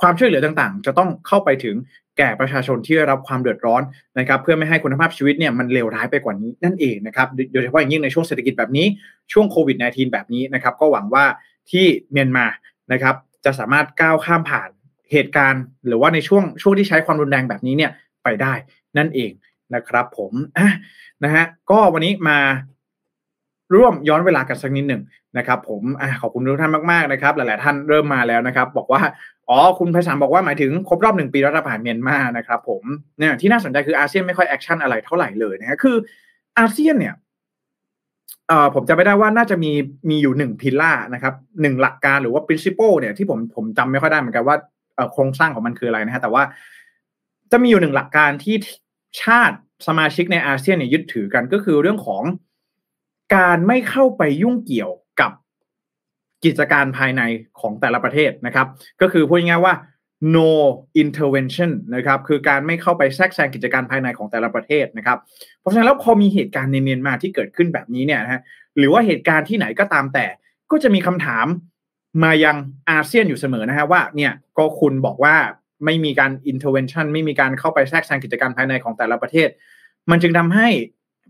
[0.00, 1.76] ความช่วยเหลือต่างๆ จะต้องเข้าไปถึง
[2.18, 3.82] แก่ประชาชนที่ได้รับความเดือดร้อน
[4.18, 8.86] นะครับเพื่อไม่ให้คุณภาพชีวิตเนี่ยมันเลวร้ายไปกว่านี้นั่นเองนะครับโดยเฉพาะอย่างยิ่งในช่วงเศรษฐกิจแบบนี้
[9.32, 11.24] ช่วงโควิด -19 แบบนี้นะครับก็หวังว่า
[11.70, 12.46] ที่เมียนมา
[12.92, 14.70] นะครับจะสามารถก้าวข้ามผ่าน
[15.12, 17.90] เหตุการณ์ หรือว่าในช่วงช่วงที่ใช้ความรุนแรงแบบนี้เนี่ย
[18.24, 18.52] ไปได้
[18.98, 19.30] นั่นเอง
[19.74, 20.32] นะครับผม
[21.24, 22.38] นะฮะก็วันนี้มา
[23.74, 25.02] ร่วมย้อนเวลากันสักนิดหนึ่ง
[25.38, 29.02] นะครับ ผมอขอบคุณทุกท่านมากๆนะครับ หลายๆท่านเริ่มมาแล้วนะครับ บอกว่า
[29.48, 32.82] อ๋อคุณไพศาลบอกว่าหมายถึงครบรอบหนึ่งปีรัฐประหารเมียนมานะครับ ผม
[33.18, 35.96] เนี่ยที่น่าสนใจคืออาเซียนไม่ค่อย action อะไรเท่าไหร่เลยนะฮะคือ
[36.58, 37.14] อาเซียนเนี่ย
[38.48, 39.72] เอ่อผมจะไม่ได้ว่าน่าจะมี
[40.10, 44.56] มีอยู่หนึ่ง pillar นะครับหนึ่งหลักการหรือว่า principle เนี่ยที่ผมผมจำไม่ค่อยได้เหมือนกันว่า
[45.12, 46.42] โครงสร้างของมันคืออะไรนะฮะแต่ว่า
[47.52, 48.56] จะมีอยู่หนึ่งหลักการที่
[49.22, 52.22] ชาติสมาชิกในอาเซียนเนี่ยยึดถือกันก็คือเรื่องของ
[53.34, 55.32] การไม่เข้าไปยุ่งเกี่ยวกับ
[56.44, 57.22] กิจการภายใน
[57.60, 58.66] ของแต่ละประเทศนะครับ
[59.00, 59.74] ก็คือพูดง่ายๆว่า
[60.36, 60.50] no
[61.02, 65.18] intervention นะครับ คือการไม่เข้าไปแทรกแซงกิจการภายในของแต่ละประเทศนะครับ
[65.60, 68.42] เพราะฉะนั้นแล้วพอมีเหตุการณ์ในเมียนมาที่เกิดขึ้นแบบนี้เนี่ยนะฮะ
[68.78, 70.26] หรือว่าเหตุการณ์ที่ไหนก็ตามแต่
[70.70, 71.46] ก็จะมีคำถาม
[72.22, 72.56] มายัง
[72.90, 75.36] อาเซียนอยู่เสมอนะฮะว่าเนี่ยก็คุณบอกว่า
[75.84, 79.48] ไม่มีการ intervention ไม่มีการเข้าไปแทรกแซงกิจการภายในของแต่ละประเทศ
[80.10, 80.68] มันจึงทำให้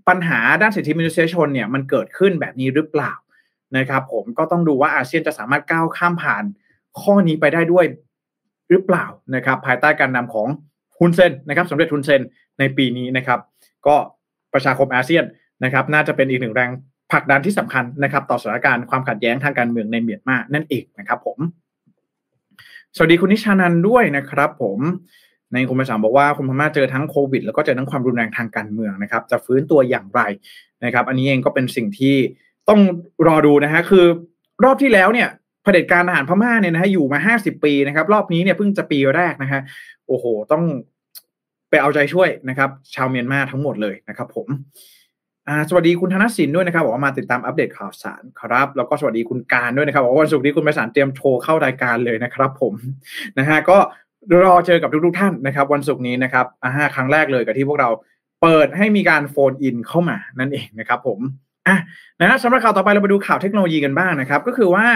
[0.08, 3.12] ปัญหาด้านสิทธิมนุษยชนเนี่ยมันเกิดขึ้นแบบนี้หรือเปล่า
[3.76, 6.44] นะครับ ผมก็ต้องดูว่าอาเซียนจะสามารถก้าวข้ามผ่าน
[7.00, 7.84] ข้อนี้ไปได้ด้วย
[8.70, 10.48] หรือเปล่านะครับ ภายใต้การนำของ
[10.98, 12.22] ฮุนเซนนะครับสมเด็จฮุนเซน
[12.58, 13.40] ในปีนี้นะครับ
[13.86, 13.96] ก็
[14.52, 15.24] ประชาคมอาเซียน
[15.64, 16.70] นะครับ น่าจะเป็นอีกหนึ่งแรง
[17.10, 21.38] ผลักดันที่สำคัญนะครับ ต่อสถานการณ์ความขัดแย้งทางการเมืองในเมียนมานั่นเองนะครับ ผม
[22.96, 24.78] สวัสดีคุณนิชานันด้วยนะครับ ผม
[25.54, 30.20] ในคุณประสามบอกว่าคุณพม่าเจอทั้งโควิด แล้วก็เจอทั้งความรุนแรงทางการเมืองนะครับ จะฟื้นตัวอย่างไร
[30.84, 32.16] นะครับ อันนี้เองก็เป็นสิ่งที่
[32.68, 32.80] ต้อง
[33.26, 34.06] รอดูนะฮะคือ
[34.64, 35.28] รอบที่แล้วเนี่ย
[35.62, 39.60] เผด็จการทหารพม่าเนี่ยนะฮะอยู่มาห้าสิบปีนะครับ รอบนี้เนี่ยเพิ่งจะปีแรกนะฮะ
[40.08, 40.64] โอ้โห ต้อง
[41.70, 44.48] ไปเอาใจช่วยนะครับ ชาวเมียนมาทั้งหมดเลยนะครับ ผม
[45.68, 52.74] สวัสดีคุณธนสินด้วยนะครับบอกว่ามาติดตามอัปเดตข่าวสารครับ แล้วก็สวัสดีคุณการด้วยนะครับบอกว่าวันศุกร์นี้คุณไปสารเตรียมโทรเข้ารายการเลยนะครับ ผม
[53.38, 53.78] นะฮะก็
[54.44, 57.90] รอเจอกับทุกๆท่านนะครับวันศุกร์นี้นะครับอ่าครั้งแรกเลยกับที่พวกเรา
[58.42, 61.18] เปิดให้มีการโฟนอินเข้ามานั่นเองนะครับผม
[61.68, 61.76] อะ
[62.20, 64.86] นะสำหรับข่าวต่อไปเราไปดูข่าวเทคโนโลยีกันบ้างนะครับ ก็คือว่า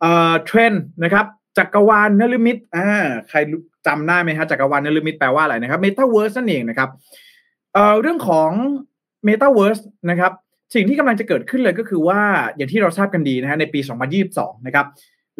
[0.00, 1.24] เอ่อเทรนด์นะครับ
[1.58, 2.88] จักรวาลนฤมิตอ่า
[3.28, 3.38] ใคร
[3.86, 6.88] จำได้ไหมฮะจักรวาลนฤมิตแปลว่าอะไรนะครับเมตาเวิร์สนั่นเองนะครับ
[7.74, 8.50] เอ่อเรื่องของ
[9.24, 9.78] เมตาเวิร์ส
[10.10, 10.32] นะครับ
[10.74, 12.20] สิ่งที่กำลังจะเกิดขึ้นเลยก็คือว่า
[12.56, 13.80] อย่างที่เราทราบกันดีนะฮะในปี
[14.22, 14.86] 2022 นะครับ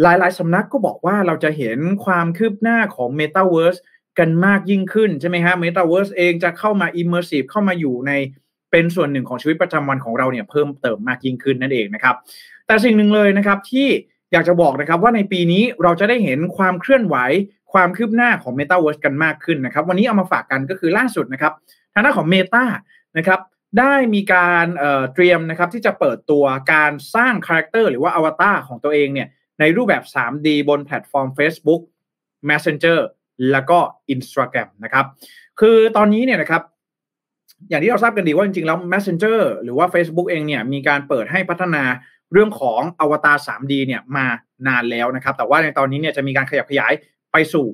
[0.03, 3.81] หลายๆสำนักก็บอกว่าเราจะเห็นความคืบหน้าของ Metaverse
[4.19, 8.13] กันมากยิ่งขึ้นใช่ไหมฮะ Metaverse เองจะเข้ามา Immersive เข้ามาอยู่ใน
[8.71, 12.15] เป็นส่วนหนึ่งของชีวิตประจำวันของเราเนี่ยเพิ่มเติมมากยิ่งขึ้นนั่นเองนะครับ
[12.67, 13.89] แต่สิ่งหนึ่งเลยนะครับที่
[14.33, 17.17] อยากจะบอกนะครับว่าในปีนี้เราจะได้เห็นความเคลื่อนไหว
[17.73, 21.53] ความคืบหน้าของ Metaverse กันมากขึ้นนะครับวันนี้เอามาฝากกันก็คือล่าสุดนะครับ
[21.93, 22.65] ทางด้านของ Meta
[23.19, 23.41] นะครับ
[23.79, 24.67] ได้มีการ
[25.15, 29.29] เตรียมนะครับที่จะเปิดตัวการสร้าง character หรือว่าอวตารของตัวเองเนี่ย
[29.61, 31.83] ในรูปแบบ 3D บนแพลตฟอร์ม Facebook
[32.51, 32.99] Messenger
[33.51, 33.79] แล้วก็
[34.15, 35.07] Instagram นะครับ
[35.61, 36.63] คือตอนนี้เนี่ยนะครับ
[37.69, 41.83] อย่างที่เราทราบกันดีว่าจริงๆ แล้ว Messenger หรือว่า Facebook เองเนี่ยมีการเปิดให้พัฒนา
[42.33, 44.27] เรื่องของอวตาร 3D เนี่ยมา
[44.67, 46.93] นานแล้วนะครับ แต่ว่าในตอนนี้เนี่ยจะมีการขยับขยาย
[47.33, 47.67] ไปสู่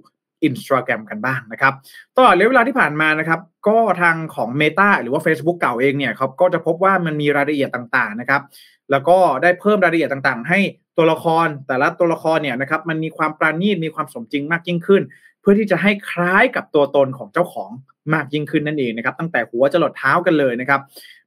[0.44, 1.72] อินสตาแกรมกันบ้างนะครับ
[2.16, 8.42] ตลอดระยะเวลาที่ผ่านมานะครับก็ทางของ Meta หรือว่า Facebook เก่าเองเนี่ยเขาก็จะพบว่ามันมีรายละเอียดต่างๆนะครับ
[8.90, 10.58] แล้วก็ได้เพิ่มรายละเอียดต่างๆ ให้
[10.96, 15.02] ตัวละครแต่ละตัวละครเนี่ยนะครับมันมีความปราณีตมีความสมจริงมากยิ่งขึ้น
[15.40, 17.70] เพื่อที่จะให้คล้ายกับตัวตนของเจ้าของ
[18.14, 20.80] มากยิ่งขึ้นนั่นเองนะครับตั้งแต่หัวจรดเท้ากันเลยนะครับ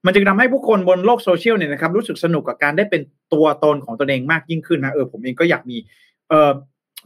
[0.05, 3.01] มันจึงทาให้ผู้คนบนโลกโซเชียลเนี่ยนะครับรู้สึกสนุกกับการได้เป็น
[3.33, 5.77] ตัวตนของตัวเองมากยิ่งขึ้นนะเออผมเองก็อยากมี
[6.29, 6.51] เออ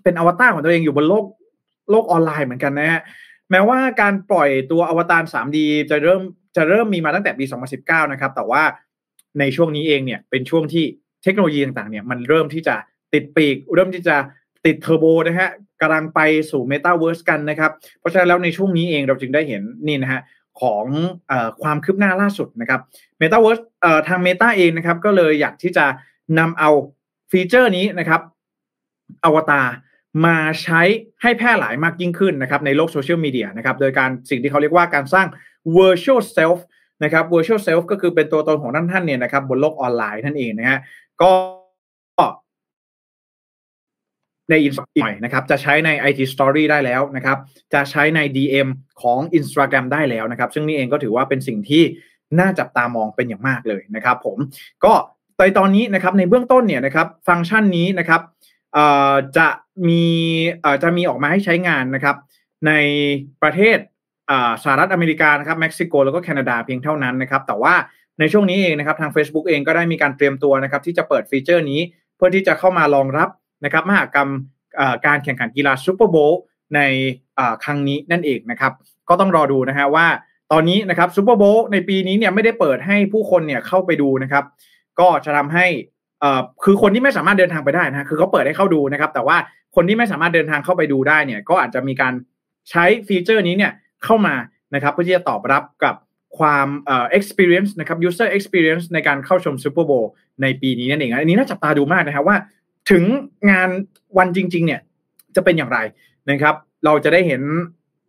[0.03, 1.23] เป็นอวตารของตัวเองอยู่บนโลก
[1.89, 3.01] โลกออนไลน์เหมือนกันนะฮะ
[3.51, 5.57] แม้ว่าการปล่อยตัวอวตาร 3D
[5.89, 6.21] จะเริ่ม
[6.55, 7.45] จะเริ่มมีมาตั้งแต่ปี
[7.77, 8.63] 2019 นะครับ แต่ว่า
[9.39, 10.85] ในช่วงนี้เองเนี่ยเป็นช่วงที่
[11.23, 12.75] เทคโนโลยีต่างๆเนี่ยมันเริ่มที่จะ
[13.13, 14.15] ติดปีก เริ่มที่จะ
[14.65, 15.49] ติดเทอร์โบนะฮะ
[15.81, 16.19] กำลังไป
[16.51, 20.21] สู่เมตาเวิร์สกันนะครับ เพราะฉะนั้นแล้วในช่วงนี้เองเราจึงได้เห็นนี่นะฮะ
[20.61, 20.85] ของ
[21.29, 22.81] อความคืบหน้าล่าสุดนะครับ
[23.19, 23.59] เมตาเวิร์ส
[24.07, 25.85] ทางเมตาเองนะครับ ก็เลยอยากที่จะ
[26.39, 26.69] นำเอา
[27.31, 28.21] ฟีเจอร์นี้นะครับ
[29.25, 29.67] อวตาร
[30.25, 30.81] มาใช้
[31.21, 35.27] ให้แพร่หลายมากยิ่งขึ้นนะครับในโลกโซเชียลมีเดียนะครับโดยการสิ่งที่เขาเรียกว่าการสร้าง
[35.77, 36.59] virtual self
[37.03, 40.79] นะครับ virtual self ก็คือเป็นตัวตนของท่านท่านเนี่ยนะครับบนโลกออนไลน์นั่นเองนะฮะ
[41.21, 41.31] ก็
[44.49, 47.37] ในอินสตาแกรมนะครับ จะใช้ใน IT Story ได้แล้วนะครับ
[47.73, 48.67] จะใช้ใน DM
[49.01, 51.83] ของ Instagram ได้แล้วนะครับ ซึ่งนี่เองก็ถือว่าเป็นสิ่งที่
[52.39, 54.37] น่าจับตามองเป็นอย่างมากเลยนะครับ ผม
[54.85, 54.93] ก็
[55.37, 58.21] ในตอนนี้นะครับในเบื้องต้นเนี่ยนะครับ ฟังก์ชันนี้นะครับ
[59.37, 59.47] จะ
[59.87, 60.05] มี
[60.83, 62.15] จะมีออกมาให้ใช้งานนะครับ
[62.67, 62.71] ใน
[63.41, 63.77] ประเทศ
[64.63, 67.73] สหรัฐอเมริกานะครับเม็กซิโกแล้วก็แคนาดาเพียงเท่านั้นนะครับ แต่ว่า
[68.19, 71.79] ในช่วงนี้เองนะครับทาง Facebook เองก็ได้มีการเตรียมตัวนะครับ ที่จะเปิดฟีเจอร์นี้
[72.15, 73.29] เพื่อที่จะเข้ามารองรับ
[73.65, 74.29] นะครับมหากรรม
[75.05, 76.39] การแข่งขันกีฬา Super Bowl
[76.75, 76.81] ใน
[77.63, 78.73] ครั้งนี้นั่นเองนะครับ
[79.09, 80.07] ก็ต้องรอดูนะฮะว่า
[80.51, 84.43] ตอนนี้นะครับ Super Bowl ในปีนี้เนี่ยไม่ได้เปิดให้ผู้คนเนี่ยเข้าไปดูนะครับ
[84.99, 85.65] ก็จะทำให้
[86.63, 89.37] คือคนที่ไม่สามารถเดินทางไปได้นะคือเขาเปิดให้เข้าดูนะครับ แต่ว่า
[89.75, 92.13] คนที่ไม่สามารถเดินทางเข้าไปดูได้เนี่ย ก็อาจจะมีการ
[92.69, 93.71] ใช้ฟีเจอร์นี้เนี่ย
[94.03, 94.35] เข้ามา
[94.75, 95.95] นะครับ เพื่อที่จะตอบรับกับ
[96.37, 100.07] ความเอ่อ experience นะครับ user experience ในการเข้าชม Super Bowl
[100.41, 102.37] ในปีนี้นั่นเองอันนี้น่าจับตาดูมากนะครับว่า
[102.91, 103.03] ถึง
[103.51, 103.69] งาน
[104.17, 104.81] วันจริง ๆ เนี่ย
[105.35, 105.79] จะเป็นอย่างไร
[106.31, 107.41] นะครับ เราจะได้เห็น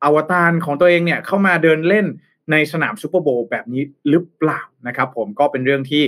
[0.04, 2.06] อวตารของตัวเองเนี่ยเข้ามาเดินเล่น
[2.50, 6.02] ในสนามซูเปอร์โบว์แบบนี้หรือเปล่านะครับ ผมก็เป็นเรื่องที่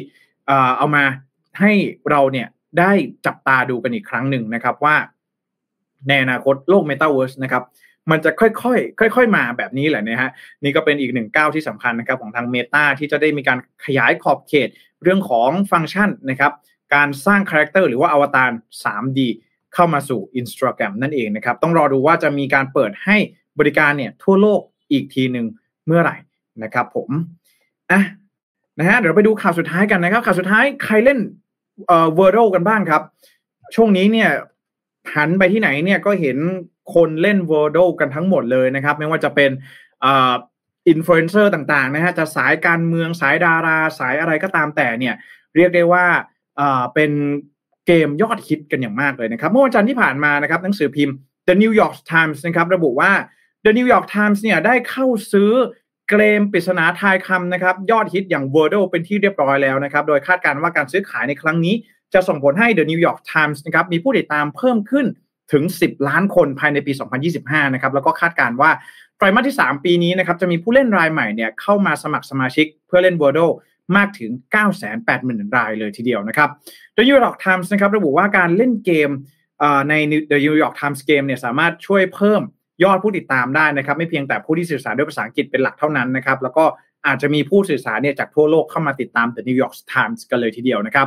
[0.78, 1.04] เอามา
[1.58, 1.72] ให้
[2.10, 2.92] เราเนี่ยได้
[3.26, 4.96] จับตาดูกันอีกครั้งหนึ่งนะครับว่า
[6.08, 7.62] ในอนาคตโลก Metaverse นะครับ
[8.10, 8.74] มันจะค่อ
[9.06, 10.30] ยๆ ค่อย ๆ มาแบบนี้แหละนะฮะ
[10.62, 14.68] นี่ก็เป็นอีกหนึ่งก้าวที่สำคัญนะครับของทาง Meta ที่จะได้มีการขยายขอบเขต
[15.02, 16.52] เรื่องของฟังก์ชันนะครับ
[16.94, 18.50] การสร้างคาแรคเตอร์หรือว่าอวตาร
[18.82, 19.20] 3D
[19.74, 23.16] เข้ามาสู่ Instagram นั่นเองนะครับ ต้องรอดูว่าจะมีการเปิดให้
[23.58, 24.60] บริการเนี่ยทั่วโลก
[24.92, 25.46] อีกทีหนึ่ง
[25.86, 26.16] เมื่อไหร่
[26.62, 27.10] นะครับผม
[27.90, 28.02] อะ
[28.80, 31.18] นะฮะเดี๋ยวไปดูข่าวสุดท้ายกันนะครับ ข่าวสุดท้ายใครเล่น
[31.86, 33.02] เอ่อ w o r d กันบ้างครับ
[33.74, 34.30] ช่วงนี้เนี่ย
[35.14, 36.38] หันไปที่ไหนเนี่ยก็เห็น
[36.94, 39.50] คนเล่น w o r d กันทั้งหมดเลยนะครับ ไม่ว่าจะเป็น
[40.04, 40.32] อ่า
[40.88, 45.14] อินฟลูเอนเซอร์ต่างๆนะฮะจะสายการเมืองสายดาราสายอะไรก็ตามแต่เนี่ย
[45.56, 46.04] เรียกได้ว่า
[46.60, 47.10] อ่าเป็น
[47.86, 51.14] เกมยอดฮิตกันอย่างมากเลยนะครับ เมื่อวันจันทร์ที่ผ่านมานะครับหนังสือพิมพ์
[51.48, 53.12] The New York Times นะครับ ระบุว่า
[53.64, 55.50] The New York Times เนี่ยได้เข้าซื้อ
[56.11, 61.75] เกมปริศนาทายคำนะครับ ยอดฮิตอย่าง Wordle เป็นที่เรียบร้อยแล้วนะครับ โดยคาดการณ์ว่าการซื้อขายในครั้งนี้
[62.14, 65.07] จะส่งผลให้ The New York Times นะครับมีผู้ติดตามเพิ่มขึ้น
[65.53, 66.92] ถึง 10 ล้านคนภายในปี
[67.33, 68.70] 2025 นะครับ แล้วก็คาดการณ์ว่า
[69.16, 73.53] ไตรมาสที่ 3 ปีนี้นะครับ จะมีผู้เล่นรายใหม่เนี่ยเข้ามาสมัครสมาชิกเพื่อเล่น Wordle
[73.96, 74.31] มากถึง
[74.92, 76.49] 980,000 รายเลยทีเดียวนะครับ
[76.96, 79.11] The New York Times นะครับระบุว่าการเล่นเกม
[79.88, 79.94] ใน
[80.31, 82.42] The New York Times Game เนี่ยสามารถช่วยเพิ่ม
[82.84, 86.64] ยอดผู้ติดตามได้นะครับ ไม่เพียงแต่ผู้ที่สื่อสารด้วยภาษาอังกฤษเป็นหลักเท่านั้นนะครับ แล้วก็
[87.06, 91.06] อาจจะมีผู้สื่อสารเนี่ยจากทั่วโลกเข้ามาติดตาม The New York Times กันเลยทีเดียวนะครับ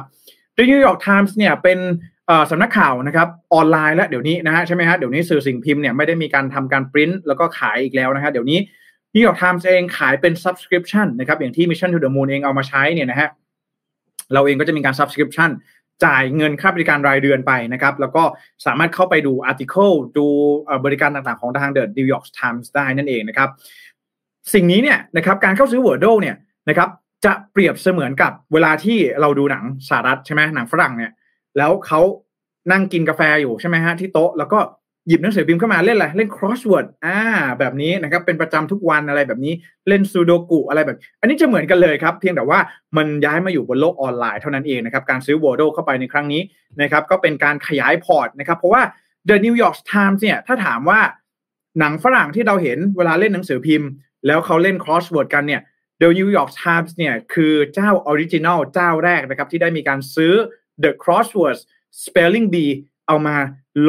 [0.57, 1.79] The New York Times เนี่ยเป็น
[2.51, 8.59] สำนักข่าวนะครับออนไลน์แล้วเดี๋ยวนี้นะฮะใช่ไหมฮะเดี๋ยวนี้สื่อสิ่งพิมพ์เนี่ยไม่ได้มีการทำการปริ้นแล้วก็ขายอีกแล้วนะฮะเดี๋ยวนี้
[9.15, 13.29] New York Times เองขายเป็น subscription นะครับอย่างที่ Mission to the Moon เองเอามาใช้เนี่ยนะฮะ
[14.33, 15.49] เราเองก็จะมีการ subscription
[16.05, 18.23] จ่ายเงินค่าบริการรายเดือนไปนะครับ แล้วก็
[18.65, 20.25] สามารถเข้าไปดู article ดู
[20.85, 23.49] บริการต่างๆ ของทาง The New York Times ได้นั่นเองนะครับ
[24.53, 26.35] สิ่งนี้เนี่ยนะครับการเข้าซื้อ Wordle เนี่ย
[26.69, 26.89] นะครับ
[27.25, 31.11] จะเปรียบเสมือนกับเวลาที่เราดูหนังสหรัฐใช่ไหมหนังฝรั่งเนี่ย
[31.57, 32.01] แล้วเขา
[32.71, 34.59] นั่งกินกาแฟอยู่ใช่ไหมฮะที่โต๊ะแล้วก็
[35.07, 37.19] หยิบหนังสือพิมพ์เข้ามาเล่นอะไรเล่น crossword อ่า
[37.59, 39.53] แบบนี้นะครับ เป็นประจำทุกวันอะไรแบบนี้
[39.87, 42.59] เล่นซูโดกุอะไรแบบ อันนี้จะเหมือนกันเลยครับ เพียงแต่ว่า
[42.97, 46.41] มันย้ายมาอยู่บนโลกออนไลน์เท่านั้นเองนะครับ การซื้อ Wordle เข้าไปในครั้งนี้
[46.81, 48.83] นะครับ ก็เป็นการขยายพอร์ตนะครับ เพราะว่า
[49.29, 50.99] The New York Times เนี่ย ถ้าถามว่า
[51.79, 53.89] หนังฝรั่งที่เราเห็นเวลาเล่นหนังสือพิมพ์
[54.27, 55.61] แล้วเขาเล่น crossword กันเนี่ย
[56.01, 60.33] The New York Times เนี่ยคือเจ้าออริจินัลเจ้าแรกนะครับที่ได้มีการซื้อ
[60.83, 61.61] The Crosswords
[62.03, 62.71] Spelling Bee
[63.07, 63.35] เอามา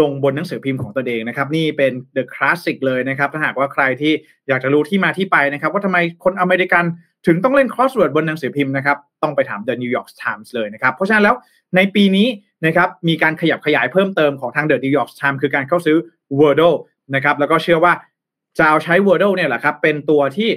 [0.00, 4.12] ลงบนหนังสือพิมพ์ของตัวเองนะครับ นี่เป็น The Classic เลยนะครับ ถ้าหากว่าใครที่
[4.48, 6.84] อยากจะรู้ที่มาที่ไปนะครับ ว่าทำไมคนอเมริกัน
[7.26, 11.34] ถึงต้องเล่น crossword บนหนังสือพิมพ์นะครับ ต้องไปถาม The New York Times เลยนะครับ เพราะฉะนั้นแล้ว
[11.76, 12.28] ในปีนี้
[12.66, 15.96] นะครับมีการขยับขยายเพิ่มเติมของทาง The New York Times คือการเข้าซื้อ
[16.40, 16.76] Wordle
[17.14, 17.92] นะครับแล้วก็เชื่อว่า
[18.58, 20.50] จะเอาใช้ Wordle เนี่ยแหละครับเป็นตัวที่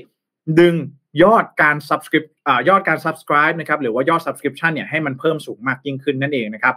[0.60, 0.76] ดึง
[1.24, 2.28] ยอดการ subscribe
[2.70, 6.76] ยอดการ subscribe นะครับหรือว่ายอด subscription เนี่ยให้มันเพิ่มสูงมากยิ่งขึ้นนั่นเองนะครับ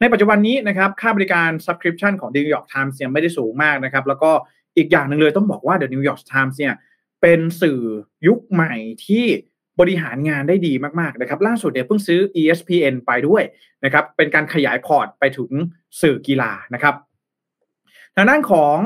[0.00, 4.30] ในปัจจุบันนี้นะครับค่าบริการ subscription ของ The New York Times เนี่ยไม่ได้สูงมากนะครับ แล้วก็
[4.76, 6.74] อีกอย่างหนึ่งเลยต้องบอกว่า The New York Times เนี่ย
[7.22, 7.80] เป็นสื่อ
[8.26, 8.74] ยุคใหม่
[9.06, 9.24] ที่
[9.80, 13.42] บริหารงานได้ดีมากๆนะครับ ล่าสุดเนี่ยเพิ่งซื้อ ESPN ไปด้วย
[13.84, 15.50] นะครับ เป็นการขยายพอร์ตไปถึง
[16.00, 16.94] สื่อกีฬานะครับ
[18.16, 18.76] ทางด้านของ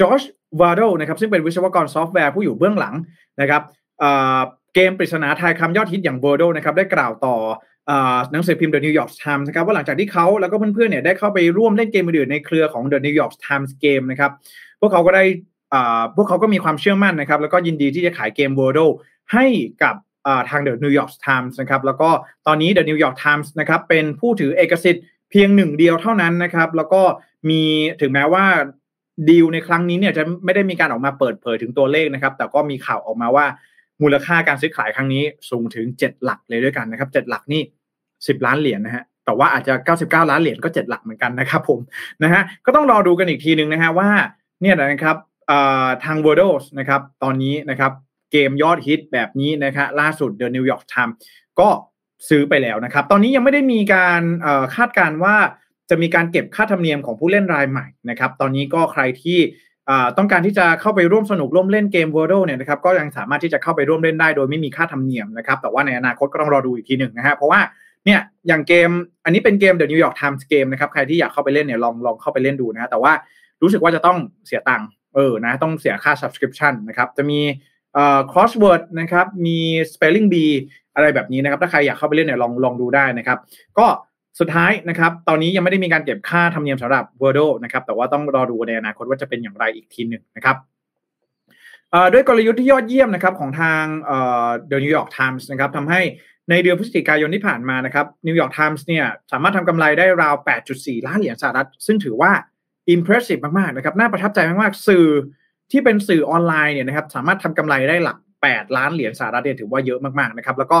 [0.00, 2.94] Josh Wardle นะครับ ซึ่งเป็นวิศวกรซอฟต์แวร์ผู้อยู่เบื้องหลัง
[3.40, 3.62] นะครับ
[4.74, 7.36] เกมปริศนาทายคำยอดฮิตอย่าง w o r d นะครับ ได้กล่าวต่อ
[8.32, 14.30] หนังสือพิมพ์ The New York Times นะครับว่าหลังจากที่เขาแล้วก็เพื่อนๆเนี่ยได้เข้าไปร่วมเล่นเกมอื่นในเครือของ The New York Times Game นะครับ
[14.80, 15.24] พวกเขาก็ได้
[16.16, 18.92] พวกเขาก็มีความเชื่อมั่นนะครับ แล้วก็ยินดีที่จะขายเกม Wordle
[19.32, 19.46] ให้
[19.82, 19.94] กับ
[20.50, 22.10] ทาง The New York Times นะครับแล้วก็
[22.46, 27.02] ตอนนี้ The New York Times นะครับเป็นผู้ถือเอกสิทธิ์เพียงหนึ่งเดียวเท่านั้นนะครับ แล้วก็
[27.50, 27.62] มี
[28.00, 28.44] ถึงแม้ว่า
[29.28, 33.46] ดีลในครั้งนี้เนี่ยจะไม่ได้มีการออกมาเปิดเผยถึงตัวเลขนะครับ แต่ก็มีข่าวออกมาว่า
[34.02, 37.62] มูลค่าการซื้อขายครั้งนี้สูงถึง 7 หลักเลยด้วยกันนะครับ 7 หลักนี่
[38.02, 41.80] 10 ล้านเหรียญนะฮะแต่ว่าอาจจะ 99 ล้านเหรียญก็ 7 หลักเหมือนกันนะครับผม
[42.22, 44.10] นะฮะก็ต้องรอดูกันอีกทีหนึ่งนะฮะว่า
[44.62, 45.16] เนี่ยนะครับ
[46.04, 47.92] ทาง w o r d l e นะครับตอนนี้นะครับ
[48.32, 51.14] เกมยอดฮิตแบบนี้นะครับล่าสุด The New York Times
[51.60, 51.68] ก็
[52.28, 54.22] ซื้อไปแล้วนะครับ ตอนนี้ยังไม่ได้มีการ
[54.74, 55.36] คาดการว่า
[55.90, 59.38] จะมีการเก็บค่าธรรมเนียมของผู้เล่นรายใหม่นะครับ ตอนนี้ก็ใครที่
[60.18, 67.60] ต้องการที่จะเข้าไปร่วมสนุกร่วมเล่นเกม w o r d l e เนี่ยนะครับก็ยังสามารถที่จะเข้าไปร่วมเล่นได้โดยไม่มีค่าธรรมเนียมนะครับแต่ว่าในอนาคตก็ต้องรอดูอีกทีหนึ่งนะฮะเพราะว่า
[68.06, 68.90] เนี่ยอย่างเกม
[69.24, 73.12] อันนี้เป็นเกม The New York Times เกมนะครับใครที่อยากเข้าไปเล่นเนี่ยลองลองเข้าไปเล่นดูนะแต่ว่า
[73.62, 77.40] รู้สึกว่าจะต้องเสียตังค์เออนะต้องเสียค่า subscription นะครับจะมี
[77.94, 79.58] เอ่อ crossword นะครับมี
[79.92, 80.52] spelling bee
[80.94, 83.38] อะไรแบบนี้นะครับถ้าใครอยากเข้าไปเล่นเนี่ยลองลองดูได้นะครับ
[83.78, 83.86] ก็
[84.40, 90.56] สุดท้ายนะครับ ตอนนี้ยังไม่ได้มีการเก็บค่าธรรมเนียมสำหรับ Wordle นะครับ แต่ว่าต้องรอดูในอนาคตว่าจะเป็นอย่างไรอีกทีหนึ่งนะครับ
[92.12, 96.00] ด้วยกลยุทธ์ที่ยอดเยี่ยมนะครับของทาง The New York Times นะครับทำให้
[96.50, 100.34] ในเดือนพฤศจิกายนที่ผ่านมานะครับ New York Times เนี่ยสามารถทำกำไรได้ราว
[100.70, 102.32] 8.4 ล้านเหรียญสหรัฐ ซึ่งถือว่า
[102.94, 105.06] impressive มากๆนะครับน่าประทับใจมากๆ สื่อ
[105.70, 108.16] ที่เป็นสื่อออนไลน์เนี่ยนะครับสามารถทำกำไรได้หลัก
[108.46, 110.78] 8 ล้านเหรียญสหรัฐเนี่ยถือว่าเยอะมากๆนะครับแล้วก็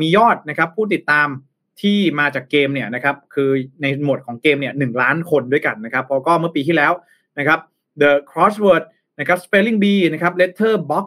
[0.00, 1.28] มียอดนะครับผู้ติดตาม
[1.80, 3.50] ที่มาจากเกมเนี่ยนะครับคือ
[3.82, 6.92] ในหมวดของเกมเนี่ยหล้านคนด้วยกันนะครับพอก็เมื่อปีที่แล้ว
[7.38, 7.58] นะครับ
[8.00, 8.84] The Crossword
[9.20, 11.06] นะครับ Spelling Bee นะครับ Letterbox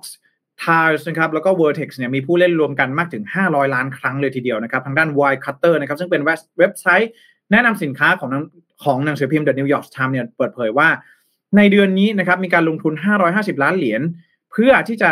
[0.63, 7.11] Tiles นะครับแล้วก็ Vertex เนี่ยมีผู้เล่นรวมกันมากถึง 500 ล้านครั้งเลยทีเดียวนะครับ ทางด้าน Wirecutter นะครับซึ่งเป็นเว็บไซต์
[7.51, 8.31] แนะนำสินค้าของ
[8.83, 10.87] ของหนังสือพิมพ์ The New York Times เนี่ยเปิดเผยว่า
[11.57, 12.93] ในเดือนนี้นะครับมีการลงทุน
[13.27, 14.01] 550 ล้านเหรียญ
[14.51, 15.11] เพื่อที่จะ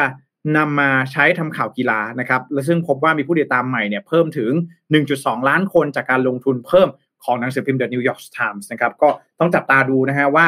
[0.58, 4.52] นำมาใช้ทำข่าวกีฬานะครับ และซึ่งพบว่ามีผู้ติดตามใหม่เนี่ยเพิ่มถึง
[5.00, 6.88] 1.2 ล้านคนจากการลงทุนเพิ่ม
[7.24, 10.46] ของหนังสือพิมพ์ The New York Times นะครับ ก็ต้องจับตาดูนะฮะว่า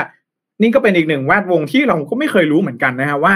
[0.62, 3.34] นี่ก็เป็นอีกหนึ่งแวดวงที่เราก็ไม่เคยรู้เหมือนกันนะฮะว่า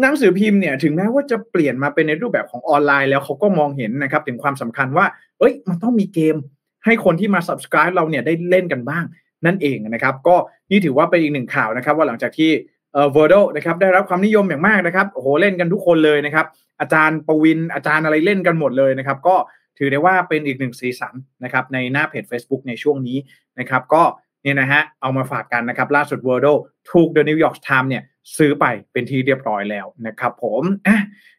[0.00, 5.06] หนังสือพิมพ์เนี่ยถึงแม้ว่าจะเปลี่ยนมาเป็นในรูปแบบของออนไลน์แล้วเขาก็มองเห็นนะครับ ถึงความสำคัญว่า
[5.38, 6.36] เอ้ย มันต้องมีเกม
[6.84, 9.04] ให้คนที่มา subscribe เราเนี่ยได้เล่นกันบ้าง
[9.46, 10.36] นั่นเองนะครับ ก็
[10.70, 12.50] นี่ถือว่าเป็นอีกหนึ่งข่าวนะครับ ว่าหลังจากที่
[12.92, 16.46] เอ่อ Wordle นะครับได้รับความนิยมอย่างมากนะครับโอ้โหเล่นกันทุกคนเลยนะครับ
[16.80, 19.36] อาจารย์ปวินอาจารย์อะไรเล่นกันหมดเลยนะครับ ก็
[19.78, 21.14] ถือได้ว่าเป็นอีกหนึ่งสีสัน
[21.44, 23.18] นะครับในหน้าเพจ Facebook ในช่วงนี้
[23.58, 24.02] นะครับก็
[24.42, 26.46] เนี่ยนะฮะเอามาฝากกันนะครับ ล่าสุด Wordle
[26.90, 28.02] ถูก The New York Times เนี่ย
[28.36, 30.62] ซื้อไปเป็นที่เรียบร้อยแล้วนะครับผม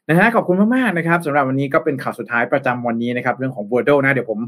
[0.09, 4.39] นะฮะขอบคุณมากๆนะครับสำหรับวันนี้ก็เป็นข่าวสุดท้ายประจำวันนี้นะครับเรื่องของ w o r d นะเดี๋ยวผม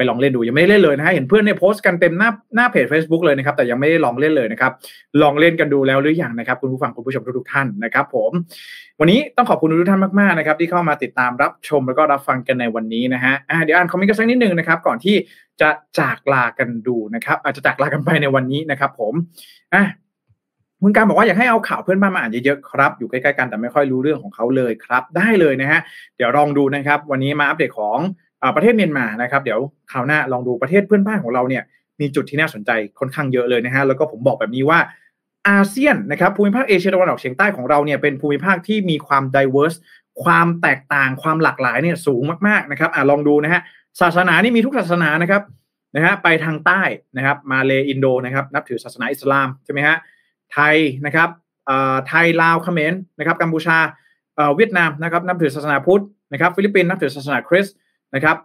[0.00, 4.72] ไปลองเล่นดูยังไม่ได้เล่นเลยนะฮะเห็นเพื่อนเนี่ยโพสต์กันเต็มหน้าหน้าเพจ Facebook เลยนะครับแต่ยังไม่ได้ลองเล่นเลยนะครับ
[5.22, 8.32] ลองเล่นกันดูแล้วหรือยังนะครับคุณผู้ฟังคุณผู้ชมทุกท่านนะครับ ผม
[9.00, 13.34] วันนี้ต้องขอบคุณทุกท่านมากๆนะครับที่เข้ามาติดตามรับชมแล้วก็รับฟังกันในวันนี้นะฮะ
[13.64, 15.16] เดี๋ยวอ่านคอมเมนต์กันสักนิดนึงนะครับก่อนที่
[15.60, 19.14] จะจากลากันดูนะครับ อาจจะจากลากันไปในวันนี้นะครับ ผม
[19.74, 19.84] อะ
[20.82, 25.80] คุณการบอกว่าอยากให้เอาข่าวเพื่อนบ้านมาอ่านเยอะๆครับ อยู่ใกล้ๆกันแต่ไม่ค่อยรู้เรื่องของเขาเลยครับ ได้เลยนะฮะ
[26.16, 27.98] เดี๋ยวลองดูนะครับ วันนี้มาอัปเดตของ
[28.56, 29.60] ประเทศเมียนมานะครับเดี๋ยว
[29.92, 31.62] คราวหน้าลองดูประเทศเพื่อนบ้านของเราเนี่ย
[32.00, 34.78] มีจุดที่น่าสนใจค่อนข้างเยอะเลยนะฮะแล้วก็ผมบอกแบบนี้ว่า
[35.48, 39.78] อาเซียนนะครับภูมิภาคเอเชียตะวันออกเฉียงใต้ของเราเนี่ยเป็นภูมิภาคที่มีความ diverse
[40.22, 43.60] ความแตกต่างความหลากหลายเนี่ยสูงมากๆนะครับอ่าลองดูนะฮะ
[44.00, 45.42] ศาสนานี่มีทุกศาสนานะครับ
[45.96, 46.82] นะฮะไปทางใต้
[47.16, 49.96] นะครับมาเลอินโดนะครับนับถือศาสนาอิสลามใช่ไหมฮะ
[50.52, 50.76] ไทย
[51.06, 51.28] นะครับ
[51.68, 53.78] อ่าไทยลาวเขมรนะครับกัมพูชา
[54.38, 57.74] อ่าเวียดนามนะครับนับถือศาสนาพุทธนะครับฟิลิปปินส์นับถือศาสนาคริสต์
[58.14, 58.36] นะครับ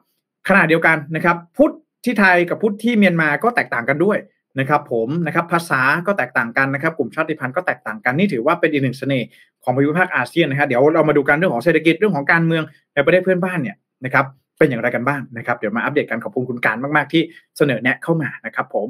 [0.47, 1.73] ขณะเดียวกันนะครับพุทธ
[2.05, 4.17] ที่ไทยกับพุทธที่เมียนมาก็แตกต่างกันด้วย
[4.59, 9.27] นะครับผมนะครับภาษาก็แตกต่างกันนะครับ กลุ่มชาติพันธุ์ก็แตกต่างกันนี่ถือว่าเป็นอีกหนึ่งเสน่ห์
[9.63, 12.63] ของภูมิภาคอาเซียนนะครับเดี๋ยวเรามาดูกันเรื่องของเศรษฐกิจเรื่องของการเมือง
[12.95, 14.25] ในประเทศเพื่อนบ้านเนี่ยนะครับ
[14.57, 17.21] เป็นอย่างไรกันบ้างนะครับเดี๋ยวมาอัปเดตกันขอบคุณคุณการมากๆที่
[17.57, 18.89] เสนอแนะเข้ามานะครับผม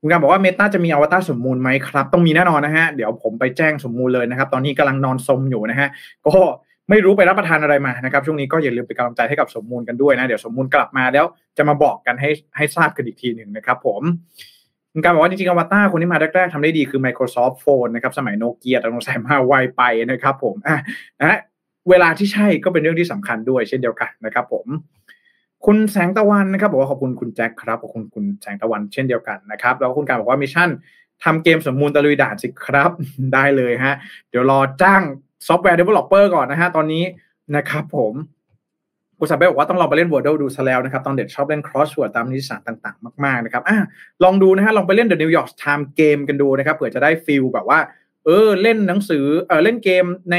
[0.00, 5.88] คุณการบอกว่าเมตาจะมีอวตารสมมูลไหมครับ ต้องมีแน่นอนนะฮะเดี๋ยวผมไปแจ้งสมมูลเลยนะครับ ตอนนี้กำลังนอนสมอยู่นะฮะ
[6.26, 6.34] ก็
[6.90, 11.24] ไม่รู้ไปรับประทานอะไรมานะครับ ช่วงนี้ก็อย่าลืมเป็นกำลังใจให้กับสมมูลกันด้วยนะ เดี๋ยวสมมูลกลับมาแล้ว
[11.56, 14.02] จะมาบอกกันให้ให้ทราบกันอีกทีหนึ่งนะครับ ผม
[15.04, 20.78] การบอกว่าจริงๆอวตารคนที่มาแรกๆทำได้ดีคือ Microsoft Phone นะครับสมัยโนเกียแต่ต้องใส่มาไวไปนะครับ ผมอะ
[21.22, 21.38] นะ
[21.90, 24.66] เวลาที่ใช่ก็เป็นเรื่องที่สำคัญด้วยเช่นเดียวกันนะครับ ผม
[25.66, 30.70] คุณแสงตะวันนะครับ บอกว่าขอบคุณคุณแจ็คครับขอบคุณคุณแสงตะวันเช่นเดียวกันนะครับแล้วคุณการบอกว่า Mission
[31.24, 32.90] ทำเกมสมมูลตะลุยด่านสิครับ
[33.34, 33.94] ได้เลยฮะ
[34.30, 35.02] เดี๋ยวรอจ้าง
[35.46, 37.04] software developer ก่อนนะฮะตอนนี้
[37.56, 38.14] นะครับผม
[39.18, 43.76] คุณสับเบบอกว่าต้องลองไปเล่น Wordle ดูซะแล้วนะครับตอนเด็กชอบเล่น Crossword ตามนิตยสารต่างๆ มากๆนะครับอะ
[44.24, 47.78] ลองดูนะฮะลองไปเล่น The New York Times Game กันดูนะครับเผื่อจะได้ feel แบบว่า
[48.24, 50.36] เออเล่นหนังสือเออเล่นเกมใน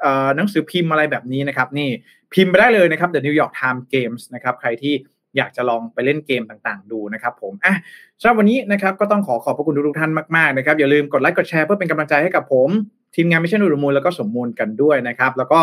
[0.00, 1.88] เอ่อหนังสือพิมพ์อะไรแบบนี้นะครับนี่
[2.34, 4.94] พิมพ์ไปได้เลยนะครับ The New York Times Games นะครับใครที่
[5.36, 7.74] อยากจะลองไปเล่นเกมต่างๆ ดูนะครับผมอะ
[8.20, 12.68] สำหรับวันนี้นะครับก็ต้องขอขอบพระคุณทุกท่านมากๆนะครับอย่าลืมกดไลค์กดแชร์เพื่อเป็นกำลังใจให้กับผม
[13.16, 15.60] ทีมงาน Mission to the Moon แล้วก็สมมูลกันด้วยนะครับ แล้วก็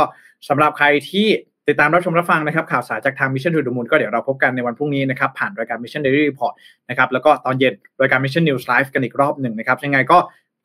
[0.50, 1.28] สำหรับใครที่
[1.68, 6.54] ติดตามรับชมรับฟังนะครับข่าวสารจากทาง Mission to the Moon ก็เดี๋ยวเราพบกันในวันพรุ่งนี้นะครับผ่านรายการ Mission Daily Report
[6.90, 10.18] นะครับแล้วก็ตอนเย็นรายการ Mission News Live กันอีกรอบหนึ่งนะครับยังไงก็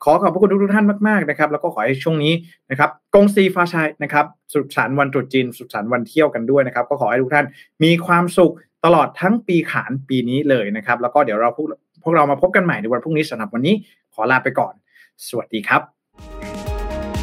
[0.03, 2.33] ขอขอบพระคุณทุกท่านมากๆนะครับแล้วก็ขอให้ช่วงนี้
[2.71, 7.45] นะครับ恭喜发财 นะครับสุขสันต์วันตรุษจีนสุขสันต์วันเที่ยวกันด้วยนะครับก็ขอให้ทุกท่าน
[7.83, 8.53] มีความสุข
[8.85, 11.67] ตลอดทั้งปีขาลปีนี้เลยนะครับแล้วก็เดี๋ยวเราพวก
[12.03, 13.75] พวกเรามาพบกันใหม่ในวันพรุ่งนี้สำหรับวันนี้
[14.13, 14.73] ขอลาไปก่อน
[15.27, 16.48] สวัสดีครับ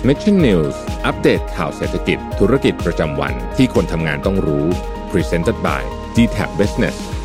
[0.09, 0.77] Mission News
[1.07, 4.67] อัปเดตข่าวเศรษฐกิจธุรกิจประจำวันที่คนทำงานต้องรู้
[5.11, 5.83] Presented by
[6.17, 7.16] d t a b Business